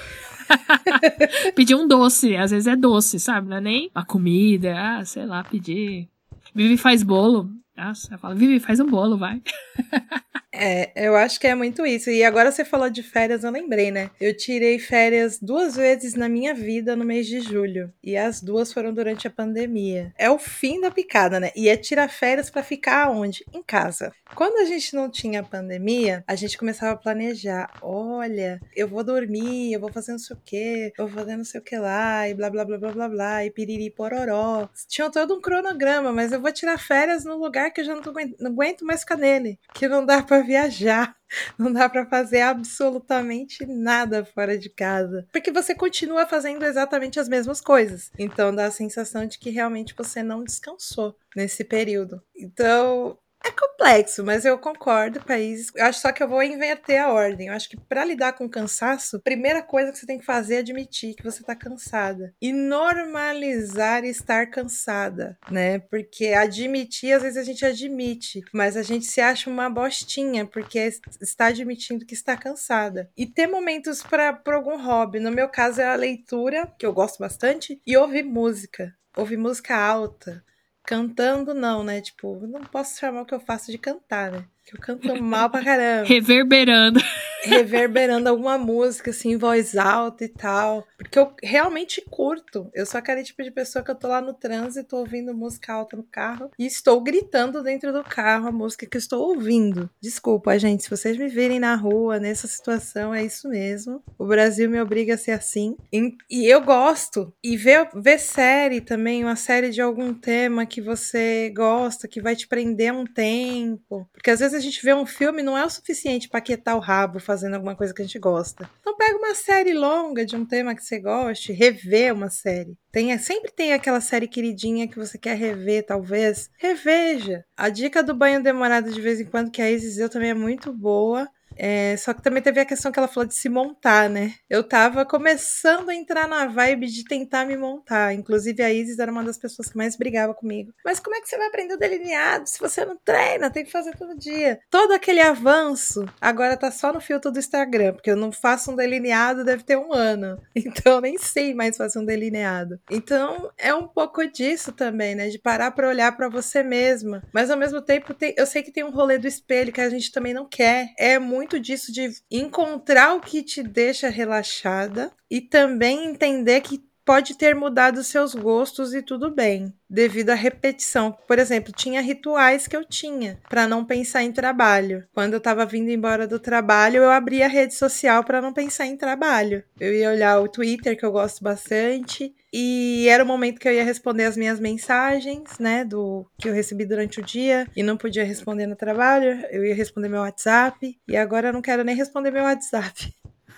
pedir 1.55 1.77
um 1.77 1.87
doce, 1.87 2.35
às 2.35 2.51
vezes 2.51 2.67
é 2.67 2.75
doce, 2.75 3.21
sabe? 3.21 3.49
Não 3.49 3.59
é 3.59 3.61
nem 3.61 3.91
a 3.95 4.05
comida, 4.05 4.75
ah, 4.77 5.05
sei 5.05 5.25
lá, 5.25 5.45
pedir. 5.45 6.09
Vivi 6.53 6.77
faz 6.77 7.05
bolo. 7.05 7.49
Nossa, 7.77 8.15
eu 8.15 8.19
falo, 8.19 8.35
Vivi, 8.35 8.59
faz 8.59 8.81
um 8.81 8.87
bolo, 8.87 9.17
vai. 9.17 9.41
É, 10.53 10.93
eu 10.95 11.17
acho 11.17 11.41
que 11.41 11.47
é 11.47 11.55
muito 11.55 11.87
isso. 11.87 12.11
E 12.11 12.23
agora 12.23 12.53
você 12.53 12.65
falou 12.65 12.91
de 12.91 13.03
férias, 13.03 13.43
eu 13.43 13.51
lembrei, 13.51 13.91
né? 13.91 14.11
Eu 14.21 14.37
tirei 14.37 14.79
férias 14.79 15.39
duas 15.41 15.75
vezes 15.75 16.15
na 16.15 16.29
minha 16.29 16.53
vida 16.53 16.95
no 16.95 17.05
mês 17.05 17.27
de 17.27 17.41
julho. 17.41 17.91
E 18.03 18.17
as 18.17 18.43
duas 18.43 18.73
foram 18.73 18.93
durante 18.93 19.27
a 19.27 19.31
pandemia. 19.31 20.13
É 20.19 20.31
o 20.31 20.39
fim 20.39 20.81
da 20.81 20.91
picada, 20.91 21.41
né? 21.41 21.51
E 21.57 21.69
é 21.69 21.77
tirar 21.77 22.09
férias 22.09 22.51
para 22.51 22.63
ficar 22.63 23.11
onde? 23.11 23.45
Em 23.53 23.63
casa. 23.63 24.13
Quando 24.35 24.59
a 24.59 24.65
gente 24.65 24.95
não 24.95 25.11
tinha 25.11 25.43
pandemia, 25.43 26.23
a 26.27 26.35
gente 26.35 26.59
começava 26.59 26.93
a 26.93 26.97
planejar. 26.97 27.71
Olha, 27.81 28.61
eu 28.77 28.87
vou 28.87 29.03
dormir, 29.03 29.73
eu 29.73 29.81
vou 29.81 29.93
fazer 29.93 30.13
não 30.13 30.19
sei 30.19 30.37
o 30.37 30.41
quê, 30.45 30.93
eu 30.99 31.07
vou 31.07 31.19
fazer 31.19 31.37
não 31.37 31.45
sei 31.45 31.61
o 31.61 31.65
que 31.65 31.77
lá, 31.77 32.29
e 32.29 32.35
blá 32.35 32.51
blá 32.51 32.65
blá 32.65 32.79
blá 32.79 32.93
blá 32.93 33.09
blá, 33.09 33.45
e 33.45 33.51
piriri 33.51 33.91
pororó. 33.91 34.69
Tinha 34.87 35.11
todo 35.11 35.35
um 35.35 35.41
cronograma, 35.41 36.13
mas 36.13 36.33
eu 36.33 36.41
vou 36.41 36.53
tirar 36.53 36.79
férias 36.79 37.25
no 37.25 37.37
lugar 37.37 37.71
que 37.71 37.81
eu 37.81 37.85
já 37.85 37.95
não, 37.95 38.03
aguento, 38.03 38.37
não 38.39 38.51
aguento 38.51 38.85
mais 38.85 39.01
ficar 39.01 39.17
nele. 39.17 39.59
Que 39.75 39.89
não 39.89 40.05
dá 40.05 40.23
pra 40.23 40.42
viajar. 40.43 41.17
Não 41.59 41.73
dá 41.73 41.89
para 41.89 42.07
fazer 42.07 42.43
absolutamente 42.43 43.65
nada 43.67 44.25
fora 44.25 44.59
de 44.59 44.69
casa, 44.69 45.27
porque 45.33 45.51
você 45.51 45.75
continua 45.75 46.27
fazendo 46.27 46.63
exatamente 46.65 47.19
as 47.19 47.29
mesmas 47.29 47.61
coisas. 47.61 48.11
Então 48.19 48.55
dá 48.55 48.67
a 48.67 48.71
sensação 48.71 49.27
de 49.27 49.39
que 49.39 49.49
realmente 49.49 49.95
você 49.97 50.23
não 50.23 50.45
descansou 50.45 51.17
nesse 51.35 51.65
período. 51.65 52.23
Então, 52.37 53.17
é 53.45 53.51
complexo, 53.51 54.25
mas 54.25 54.45
eu 54.45 54.59
concordo, 54.59 55.21
países. 55.25 55.71
Eu 55.75 55.87
acho 55.87 56.01
só 56.01 56.13
que 56.13 56.23
eu 56.23 56.29
vou 56.29 56.43
inverter 56.43 57.01
a 57.01 57.13
ordem. 57.13 57.49
Eu 57.49 57.55
acho 57.55 57.69
que 57.69 57.77
para 57.77 58.05
lidar 58.05 58.33
com 58.35 58.49
cansaço, 58.49 59.17
a 59.17 59.21
primeira 59.21 59.63
coisa 59.63 59.91
que 59.91 59.99
você 59.99 60.07
tem 60.07 60.19
que 60.19 60.25
fazer 60.25 60.57
é 60.57 60.59
admitir 60.59 61.15
que 61.15 61.25
você 61.25 61.43
tá 61.43 61.55
cansada 61.55 62.35
e 62.41 62.53
normalizar 62.53 64.05
estar 64.05 64.47
cansada, 64.47 65.39
né? 65.51 65.79
Porque 65.79 66.29
admitir, 66.29 67.13
às 67.13 67.23
vezes 67.23 67.37
a 67.37 67.45
gente 67.45 67.65
admite, 67.65 68.43
mas 68.53 68.77
a 68.77 68.83
gente 68.83 69.07
se 69.07 69.21
acha 69.21 69.51
uma 69.51 69.69
bostinha 69.69 70.47
porque 70.47 70.79
está 71.21 71.47
admitindo 71.47 72.07
que 72.07 72.15
está 72.15 72.37
cansada. 72.37 73.11
E 73.17 73.27
ter 73.27 73.47
momentos 73.47 74.03
para 74.03 74.41
algum 74.47 74.81
hobby. 74.81 75.19
No 75.19 75.31
meu 75.31 75.49
caso 75.49 75.81
é 75.81 75.87
a 75.87 75.95
leitura, 75.95 76.73
que 76.79 76.87
eu 76.87 76.93
gosto 76.93 77.19
bastante, 77.19 77.81
e 77.87 77.97
ouvir 77.97 78.23
música. 78.23 78.95
Ouvir 79.17 79.37
música 79.37 79.77
alta 79.77 80.43
Cantando 80.85 81.55
não, 81.55 81.83
né? 81.83 82.01
Tipo, 82.01 82.37
não 82.47 82.61
posso 82.65 82.99
chamar 82.99 83.23
o 83.23 83.27
que 83.27 83.35
eu 83.35 83.41
faço 83.41 83.71
de 83.73 83.79
cantar, 83.79 84.31
né? 84.31 84.49
Que 84.65 84.77
eu 84.77 84.81
canto 84.81 85.23
mal 85.23 85.51
pra 85.51 85.65
caramba. 85.65 86.07
Reverberando. 86.07 87.01
Reverberando 87.45 88.29
alguma 88.29 88.57
música, 88.57 89.11
assim, 89.11 89.33
em 89.33 89.37
voz 89.37 89.77
alta 89.77 90.25
e 90.25 90.29
tal. 90.29 90.87
Porque 90.97 91.19
eu 91.19 91.33
realmente 91.43 92.01
curto. 92.09 92.71
Eu 92.73 92.87
sou 92.87 92.99
aquele 92.99 93.25
tipo 93.25 93.43
de 93.43 93.51
pessoa 93.51 93.85
que 93.85 93.91
eu 93.91 93.97
tô 93.97 94.07
lá 94.07 94.21
no 94.21 94.33
trânsito 94.33 94.97
ouvindo 94.97 95.35
música 95.35 95.73
alta 95.73 95.97
no 95.97 96.05
carro 96.05 96.51
e 96.57 96.65
estou 96.65 97.01
gritando 97.01 97.63
dentro 97.63 97.93
do 97.93 98.05
carro 98.05 98.47
a 98.47 98.53
música 98.53 98.87
que 98.87 98.97
eu 98.97 99.01
estou 99.01 99.29
ouvindo. 99.31 99.91
Desculpa, 100.01 100.57
gente, 100.59 100.85
se 100.85 100.91
vocês 100.91 101.17
me 101.17 101.29
virem 101.29 101.59
na 101.59 101.75
rua 101.75 102.21
nessa 102.21 102.47
situação, 102.47 103.13
é 103.13 103.25
isso 103.25 103.49
mesmo. 103.49 104.03
O 104.17 104.27
Brasil 104.27 104.71
me 104.71 104.81
obriga 104.81 105.15
a 105.15 105.19
ser 105.19 105.33
assim. 105.33 105.77
E, 105.93 106.15
e 106.31 106.47
eu 106.47 106.61
gosto. 106.61 107.33
E 107.43 107.57
ver, 107.57 107.89
ver 107.95 108.19
série 108.19 108.81
também, 108.81 109.25
uma 109.25 109.37
série 109.37 109.71
de 109.71 109.81
algum 109.81 110.15
tema 110.15 110.65
que 110.65 110.81
você 110.81 111.53
gosta, 111.55 112.07
que 112.07 112.23
vai 112.23 112.37
te 112.37 112.47
prender 112.47 112.93
um 112.93 113.05
tempo. 113.05 114.09
Porque 114.13 114.31
às 114.31 114.39
vezes 114.39 114.52
vezes 114.53 114.67
a 114.67 114.71
gente 114.71 114.83
vê 114.83 114.95
um 114.95 115.07
filme 115.07 115.43
não 115.43 115.57
é 115.57 115.65
o 115.65 115.71
suficiente 115.71 116.29
para 116.29 116.41
quietar 116.41 116.77
o 116.77 116.81
rabo 116.81 117.19
fazendo 117.19 117.55
alguma 117.55 117.75
coisa 117.75 117.93
que 117.93 118.01
a 118.01 118.05
gente 118.05 118.19
gosta. 118.19 118.71
Então 118.81 118.97
pega 118.97 119.19
uma 119.19 119.35
série 119.35 119.75
longa 119.75 120.25
de 120.25 120.37
um 120.37 120.45
tema 120.45 120.75
que 120.75 120.85
você 120.85 121.01
goste, 121.01 121.53
rever 121.53 122.15
uma 122.15 122.31
série. 122.31 122.77
Tem, 122.91 123.17
sempre 123.19 123.51
tem 123.51 123.73
aquela 123.73 124.01
série 124.01 124.29
queridinha 124.29 124.87
que 124.87 124.99
você 124.99 125.19
quer 125.19 125.37
rever, 125.37 125.85
talvez. 125.85 126.51
Reveja. 126.59 127.45
A 127.57 127.69
dica 127.69 128.03
do 128.03 128.15
banho 128.15 128.43
demorado 128.43 128.93
de 128.93 129.01
vez 129.01 129.21
em 129.21 129.25
quando, 129.25 129.51
que 129.51 129.63
a 129.63 129.71
Isis 129.71 129.97
deu 129.97 130.09
também 130.09 130.31
é 130.31 130.35
muito 130.35 130.73
boa. 130.73 131.29
É, 131.57 131.97
só 131.97 132.13
que 132.15 132.23
também 132.23 132.43
teve 132.43 132.61
a 132.61 132.65
questão 132.65 132.91
que 132.91 132.99
ela 132.99 133.09
falou 133.09 133.27
de 133.27 133.35
se 133.35 133.49
montar, 133.49 134.09
né? 134.09 134.35
Eu 134.49 134.63
tava 134.65 135.05
começando 135.05 135.89
a 135.91 135.95
entrar 135.95 136.29
na 136.29 136.47
vibe 136.47 136.87
de 136.87 137.05
tentar 137.05 137.45
me 137.45 137.57
montar. 137.57 138.15
Inclusive, 138.15 138.63
a 138.63 138.73
Isis 138.73 138.99
era 138.99 139.11
uma 139.11 139.25
das 139.25 139.39
pessoas 139.39 139.69
que 139.69 139.77
mais 139.77 139.97
brigava 139.97 140.35
comigo. 140.35 140.73
Mas 140.85 140.99
como 140.99 141.17
é 141.17 141.21
que 141.21 141.29
você 141.29 141.37
vai 141.37 141.49
aprender 141.49 141.75
o 141.75 141.79
delineado 141.79 142.49
se 142.49 142.59
você 142.59 142.85
não 142.85 142.97
treina? 142.97 143.51
Tem 143.51 143.65
que 143.65 143.71
fazer 143.71 143.97
todo 143.97 144.19
dia. 144.19 144.61
Todo 144.71 144.93
aquele 144.93 145.21
avanço 145.21 146.05
agora 146.21 146.57
tá 146.57 146.71
só 146.71 146.93
no 146.93 147.01
filtro 147.01 147.31
do 147.31 147.39
Instagram, 147.39 147.95
porque 147.95 148.11
eu 148.11 148.17
não 148.17 148.33
faço 148.33 148.71
um 148.73 148.77
delineado, 148.77 149.45
deve 149.45 149.63
ter 149.63 149.77
um 149.77 149.93
ano. 149.93 150.41
Então 150.73 151.01
nem 151.01 151.19
sei 151.19 151.55
mais 151.55 151.77
fazer 151.77 151.99
um 151.99 152.05
delineado. 152.05 152.81
Então 152.91 153.51
é 153.59 153.75
um 153.75 153.87
pouco 153.87 154.27
disso 154.27 154.73
também, 154.73 155.15
né? 155.15 155.29
De 155.29 155.39
parar 155.39 155.71
para 155.73 155.89
olhar 155.89 156.17
para 156.17 156.29
você 156.29 156.63
mesma. 156.63 157.23
Mas 157.33 157.51
ao 157.51 157.57
mesmo 157.57 157.83
tempo, 157.83 158.15
tem, 158.15 158.35
eu 158.37 158.47
sei 158.47 158.63
que 158.63 158.71
tem 158.71 158.85
um 158.85 158.91
rolê 158.91 159.19
do 159.19 159.27
espelho 159.27 159.73
que 159.73 159.81
a 159.81 159.91
gente 159.91 160.11
também 160.13 160.33
não 160.33 160.49
quer. 160.49 160.93
É 160.99 161.19
muito 161.19 161.42
muito 161.43 161.59
disso 161.59 161.93
de 161.93 162.09
encontrar 162.31 163.17
o 163.17 163.21
que 163.21 163.43
te 163.43 163.65
deixa 163.65 164.09
relaxada 164.09 165.11
e 165.29 165.41
também 165.41 166.07
entender 166.07 166.61
que 166.61 166.85
pode 167.05 167.37
ter 167.37 167.55
mudado 167.55 168.03
seus 168.03 168.35
gostos 168.35 168.95
e 168.95 169.03
tudo 169.03 169.31
bem, 169.31 169.73
devido 169.89 170.31
à 170.31 170.35
repetição. 170.35 171.17
Por 171.27 171.39
exemplo, 171.39 171.73
tinha 171.73 172.01
rituais 172.01 172.67
que 172.67 172.77
eu 172.77 172.85
tinha 172.85 173.39
para 173.49 173.67
não 173.67 173.85
pensar 173.85 174.23
em 174.23 174.33
trabalho. 174.33 175.05
Quando 175.13 175.35
eu 175.35 175.39
estava 175.39 175.67
vindo 175.67 175.91
embora 175.91 176.27
do 176.27 176.39
trabalho, 176.39 176.99
eu 176.99 177.11
abria 177.11 177.47
a 177.47 177.49
rede 177.49 177.75
social 177.75 178.25
para 178.25 178.41
não 178.41 178.53
pensar 178.53 178.87
em 178.87 178.97
trabalho. 178.97 179.65
Eu 179.79 179.93
ia 179.93 180.11
olhar 180.11 180.41
o 180.41 180.49
Twitter, 180.49 180.97
que 180.97 181.05
eu 181.05 181.13
gosto 181.13 181.43
bastante, 181.43 182.35
e 182.53 183.07
era 183.09 183.25
o 183.25 183.27
momento 183.27 183.59
que 183.59 183.67
eu 183.67 183.73
ia 183.73 183.85
responder 183.85 184.25
as 184.25 184.37
minhas 184.37 184.61
mensagens, 184.61 185.59
né, 185.59 185.85
do 185.85 186.27
que 186.39 186.49
eu 186.49 186.55
recebi 186.55 186.85
durante 186.85 187.19
o 187.19 187.25
dia 187.25 187.67
e 187.75 187.83
não 187.83 187.97
podia 187.97 188.25
responder 188.25 188.67
no 188.67 188.77
trabalho. 188.77 189.45
Eu 189.51 189.65
ia 189.65 189.75
responder 189.75 190.09
meu 190.09 190.21
WhatsApp 190.21 190.99
e 191.09 191.17
agora 191.17 191.49
eu 191.49 191.53
não 191.53 191.63
quero 191.63 191.83
nem 191.83 191.97
responder 191.97 192.31
meu 192.31 192.45
WhatsApp. 192.45 193.13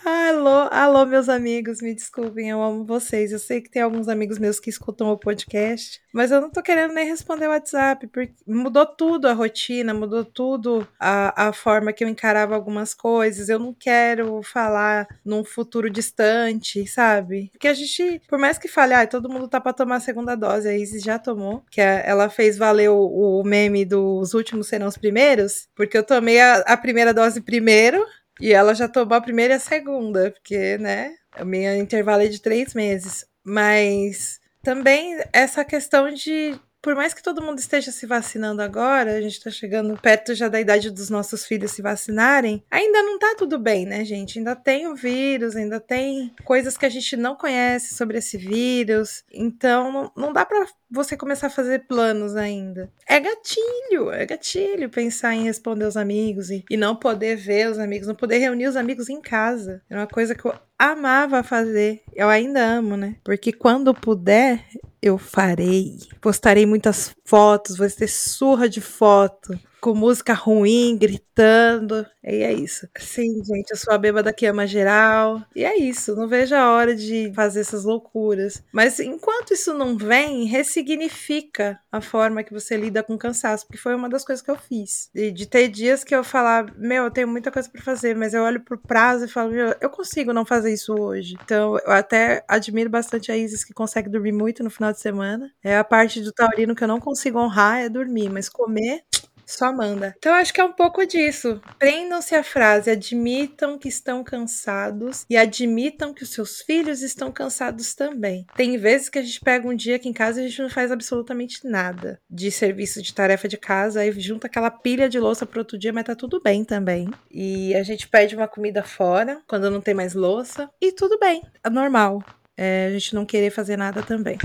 Alô, 0.07 0.69
alô, 0.71 1.07
meus 1.07 1.31
amigos, 1.31 1.81
me 1.81 1.95
desculpem, 1.95 2.51
eu 2.51 2.63
amo 2.63 2.85
vocês. 2.85 3.33
Eu 3.33 3.39
sei 3.39 3.63
que 3.63 3.71
tem 3.71 3.81
alguns 3.81 4.07
amigos 4.07 4.39
meus 4.39 4.61
que 4.61 4.69
escutam 4.69 5.09
o 5.09 5.17
podcast, 5.17 5.99
mas 6.13 6.31
eu 6.31 6.43
não 6.43 6.51
tô 6.51 6.63
querendo 6.63 6.93
nem 6.93 7.07
responder 7.07 7.47
o 7.47 7.51
WhatsApp, 7.51 8.07
porque 8.09 8.35
mudou 8.47 8.85
tudo 8.85 9.27
a 9.27 9.33
rotina, 9.33 9.95
mudou 9.95 10.23
tudo 10.23 10.87
a, 11.01 11.49
a 11.49 11.53
forma 11.55 11.91
que 11.91 12.05
eu 12.05 12.09
encarava 12.09 12.55
algumas 12.55 12.93
coisas. 12.93 13.49
Eu 13.49 13.59
não 13.59 13.73
quero 13.73 14.43
falar 14.43 15.09
num 15.25 15.43
futuro 15.43 15.89
distante, 15.89 16.87
sabe? 16.87 17.49
Porque 17.53 17.69
a 17.69 17.73
gente, 17.73 18.21
por 18.29 18.39
mais 18.39 18.59
que 18.59 18.69
fale, 18.69 18.93
ah, 18.93 19.07
todo 19.07 19.31
mundo 19.31 19.49
tá 19.49 19.59
pra 19.59 19.73
tomar 19.73 19.97
a 19.97 20.01
segunda 20.01 20.35
dose, 20.35 20.69
a 20.69 20.77
Isis 20.77 21.03
já 21.03 21.19
tomou, 21.19 21.65
que 21.71 21.81
a, 21.81 22.01
ela 22.01 22.29
fez 22.29 22.59
valer 22.59 22.91
o, 22.91 23.41
o 23.41 23.43
meme 23.43 23.87
dos 23.87 24.35
últimos 24.35 24.67
serão 24.67 24.87
os 24.87 24.99
primeiros, 24.99 25.67
porque 25.75 25.97
eu 25.97 26.05
tomei 26.05 26.39
a, 26.43 26.57
a 26.57 26.77
primeira 26.77 27.15
dose 27.15 27.41
primeiro. 27.41 28.05
E 28.41 28.53
ela 28.53 28.75
já 28.75 28.89
tomou 28.89 29.17
a 29.17 29.21
primeira 29.21 29.55
e 29.55 29.57
a 29.57 29.61
segunda, 29.61 30.31
porque, 30.31 30.77
né, 30.79 31.15
a 31.33 31.45
minha 31.45 31.77
intervalo 31.77 32.23
é 32.23 32.29
de 32.29 32.41
três 32.41 32.75
meses. 32.75 33.27
Mas 33.45 34.41
também 34.63 35.19
essa 35.33 35.65
questão 35.65 36.11
de 36.11 36.59
por 36.85 36.95
mais 36.95 37.15
que 37.15 37.23
todo 37.23 37.41
mundo 37.41 37.59
esteja 37.59 37.91
se 37.91 38.05
vacinando 38.05 38.61
agora, 38.61 39.17
a 39.17 39.21
gente 39.23 39.43
tá 39.43 39.51
chegando 39.51 39.97
perto 39.97 40.35
já 40.35 40.49
da 40.49 40.61
idade 40.61 40.91
dos 40.91 41.09
nossos 41.09 41.47
filhos 41.47 41.71
se 41.71 41.81
vacinarem, 41.81 42.63
ainda 42.71 43.03
não 43.03 43.19
tá 43.19 43.35
tudo 43.39 43.59
bem, 43.59 43.87
né, 43.87 44.05
gente? 44.05 44.39
Ainda 44.39 44.55
tem 44.55 44.87
o 44.87 44.95
vírus, 44.95 45.57
ainda 45.57 45.81
tem 45.81 46.31
coisas 46.45 46.77
que 46.77 46.85
a 46.85 46.91
gente 46.91 47.17
não 47.17 47.37
conhece 47.37 47.95
sobre 47.95 48.19
esse 48.19 48.37
vírus. 48.37 49.25
Então, 49.33 49.91
não, 49.91 50.13
não 50.15 50.33
dá 50.35 50.45
para 50.45 50.67
você 50.91 51.17
começar 51.17 51.47
a 51.47 51.51
fazer 51.51 51.87
planos 51.87 52.37
ainda. 52.37 52.93
É 53.09 53.19
gatilho, 53.19 54.11
é 54.13 54.27
gatilho 54.27 54.91
pensar 54.91 55.35
em 55.35 55.45
responder 55.45 55.87
os 55.87 55.97
amigos 55.97 56.51
e, 56.51 56.67
e 56.69 56.77
não 56.77 56.95
poder 56.95 57.35
ver 57.35 57.71
os 57.71 57.79
amigos, 57.79 58.07
não 58.07 58.15
poder 58.15 58.37
reunir 58.37 58.67
os 58.67 58.77
amigos 58.77 59.09
em 59.09 59.23
casa. 59.23 59.81
É 59.89 59.97
uma 59.97 60.07
coisa 60.07 60.35
que 60.35 60.45
eu 60.45 60.55
amava 60.79 61.43
fazer. 61.43 62.03
Eu 62.15 62.29
ainda 62.29 62.61
amo, 62.65 62.97
né? 62.97 63.17
Porque 63.25 63.53
quando 63.53 63.95
puder, 63.95 64.65
eu 65.01 65.19
farei. 65.19 65.99
Postarei 66.21 66.67
muitas 66.67 67.15
fotos, 67.25 67.77
vou 67.77 67.89
ter 67.91 68.09
surra 68.09 68.69
de 68.69 68.81
foto 68.81 69.59
com 69.85 69.95
música 69.95 70.33
ruim, 70.33 70.97
gritando. 70.97 72.07
E 72.23 72.37
é 72.37 72.51
isso. 72.55 72.89
Sim, 72.99 73.45
gente, 73.45 73.71
eu 73.71 73.77
sou 73.77 73.93
a 73.93 73.99
bêbada 73.99 74.33
que 74.33 74.47
ama 74.47 74.67
geral. 74.67 75.43
E 75.55 75.63
é 75.63 75.77
isso. 75.77 76.17
Não 76.17 76.27
vejo 76.27 76.55
a 76.55 76.73
hora 76.73 76.97
de 76.97 77.31
fazer 77.35 77.61
essas 77.61 77.85
loucuras. 77.85 78.65
Mas 78.73 78.99
enquanto 78.99 79.53
isso 79.53 79.75
não 79.75 79.95
vem, 79.95 80.47
ressignifica 80.47 81.79
a 81.93 82.01
forma 82.01 82.43
que 82.43 82.55
você 82.55 82.79
lida 82.79 83.03
com 83.03 83.19
cansaço. 83.19 83.67
Porque 83.67 83.77
foi 83.77 83.95
uma 83.95 84.09
das 84.09 84.25
coisas 84.25 84.43
que 84.43 84.51
eu 84.51 84.57
fiz. 84.57 85.11
De, 85.15 85.31
de 85.31 85.45
ter 85.45 85.69
dias 85.69 86.03
que 86.03 86.17
eu 86.17 86.25
falar, 86.25 86.75
meu, 86.79 87.05
eu 87.05 87.11
tenho 87.11 87.29
muita 87.29 87.51
coisa 87.53 87.69
para 87.69 87.83
fazer, 87.83 88.17
mas 88.17 88.33
eu 88.33 88.43
olho 88.43 88.61
pro 88.65 88.79
prazo 88.79 89.27
e 89.27 89.29
falo, 89.29 89.51
meu, 89.51 89.77
eu 89.83 89.91
consigo 89.91 90.33
não 90.33 90.47
fazer 90.47 90.73
isso 90.73 90.95
hoje. 90.99 91.37
Então, 91.45 91.77
eu 91.85 91.93
até 91.93 92.43
admiro 92.49 92.89
bastante 92.89 93.31
a 93.31 93.37
Isis 93.37 93.63
que 93.63 93.75
consegue 93.75 94.09
dormir 94.09 94.33
muito 94.33 94.65
no 94.65 94.71
final 94.71 94.95
de 94.95 95.01
semana. 95.01 95.53
É 95.63 95.77
a 95.77 95.85
parte 95.85 96.23
do 96.23 96.33
taurino 96.33 96.75
que 96.75 96.83
eu 96.83 96.89
não 96.89 96.99
consigo 96.99 97.39
honrar, 97.39 97.81
é 97.83 97.91
dormir, 97.91 98.31
mas 98.31 98.49
comer 98.49 99.05
só 99.47 99.73
manda. 99.73 100.15
Então 100.19 100.35
acho 100.35 100.53
que 100.53 100.61
é 100.61 100.65
um 100.65 100.73
pouco 100.73 101.07
disso. 101.07 101.61
Prendam-se 101.79 102.35
a 102.35 102.43
frase, 102.43 102.91
admitam 102.91 103.79
que 103.79 103.89
estão 103.89 104.23
cansados 104.25 105.25
e 105.29 105.37
admitam 105.37 106.13
que 106.15 106.23
os 106.23 106.31
seus 106.31 106.61
filhos 106.61 107.03
estão 107.03 107.31
cansados 107.31 107.95
também. 107.95 108.47
Tem 108.57 108.77
vezes 108.77 109.09
que 109.09 109.19
a 109.19 109.23
gente 109.23 109.41
pega 109.41 109.69
um 109.69 109.75
dia 109.75 109.99
que 109.99 110.09
em 110.09 110.13
casa 110.13 110.41
a 110.41 110.45
gente 110.45 110.63
não 110.63 110.71
faz 110.71 110.91
absolutamente 110.91 111.67
nada 111.67 112.21
de 112.31 112.51
serviço 112.51 113.03
de 113.03 113.15
tarefa 113.15 113.49
de 113.49 113.57
casa, 113.57 114.01
aí 114.01 114.13
junta 114.21 114.47
aquela 114.47 114.71
pilha 114.71 115.09
de 115.09 115.19
louça 115.19 115.47
pro 115.47 115.61
outro 115.61 115.79
dia, 115.79 115.93
mas 115.93 116.05
tá 116.05 116.15
tudo 116.15 116.41
bem 116.41 116.65
também. 116.65 117.11
E 117.31 117.75
a 117.75 117.83
gente 117.83 118.09
pede 118.09 118.35
uma 118.35 118.49
comida 118.49 118.83
fora 118.83 119.41
quando 119.47 119.71
não 119.71 119.81
tem 119.81 119.95
mais 119.95 120.15
louça 120.15 120.71
e 120.81 120.93
tudo 120.93 121.19
bem, 121.19 121.43
é 121.63 121.71
normal. 121.71 122.23
É, 122.57 122.87
a 122.87 122.91
gente 122.91 123.15
não 123.15 123.27
querer 123.27 123.51
fazer 123.51 123.77
nada 123.77 124.03
também. 124.03 124.39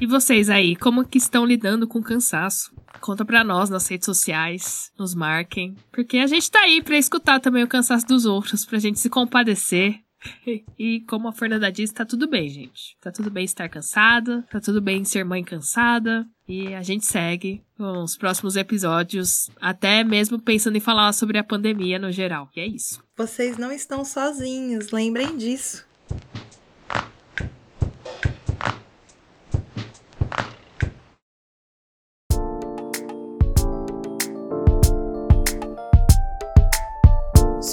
E 0.00 0.06
vocês 0.06 0.50
aí, 0.50 0.74
como 0.74 1.04
que 1.04 1.18
estão 1.18 1.44
lidando 1.44 1.86
com 1.86 1.98
o 1.98 2.02
cansaço? 2.02 2.72
Conta 3.00 3.24
pra 3.24 3.44
nós 3.44 3.70
nas 3.70 3.86
redes 3.86 4.06
sociais, 4.06 4.90
nos 4.98 5.14
marquem. 5.14 5.76
Porque 5.92 6.18
a 6.18 6.26
gente 6.26 6.50
tá 6.50 6.60
aí 6.60 6.82
pra 6.82 6.98
escutar 6.98 7.40
também 7.40 7.62
o 7.62 7.68
cansaço 7.68 8.06
dos 8.06 8.24
outros, 8.24 8.64
pra 8.64 8.78
gente 8.78 8.98
se 8.98 9.10
compadecer. 9.10 10.00
E 10.78 11.00
como 11.02 11.28
a 11.28 11.32
Fernanda 11.32 11.70
disse, 11.70 11.92
tá 11.92 12.04
tudo 12.04 12.26
bem, 12.26 12.48
gente. 12.48 12.96
Tá 13.00 13.12
tudo 13.12 13.30
bem 13.30 13.44
estar 13.44 13.68
cansada, 13.68 14.42
tá 14.50 14.58
tudo 14.58 14.80
bem 14.80 15.04
ser 15.04 15.22
mãe 15.22 15.44
cansada. 15.44 16.26
E 16.48 16.74
a 16.74 16.82
gente 16.82 17.04
segue 17.04 17.62
com 17.76 18.02
os 18.02 18.16
próximos 18.16 18.56
episódios, 18.56 19.50
até 19.60 20.02
mesmo 20.02 20.40
pensando 20.40 20.76
em 20.76 20.80
falar 20.80 21.12
sobre 21.12 21.38
a 21.38 21.44
pandemia 21.44 21.98
no 21.98 22.10
geral. 22.10 22.48
E 22.56 22.60
é 22.60 22.66
isso. 22.66 23.02
Vocês 23.16 23.56
não 23.56 23.70
estão 23.70 24.04
sozinhos, 24.04 24.90
lembrem 24.90 25.36
disso. 25.36 25.84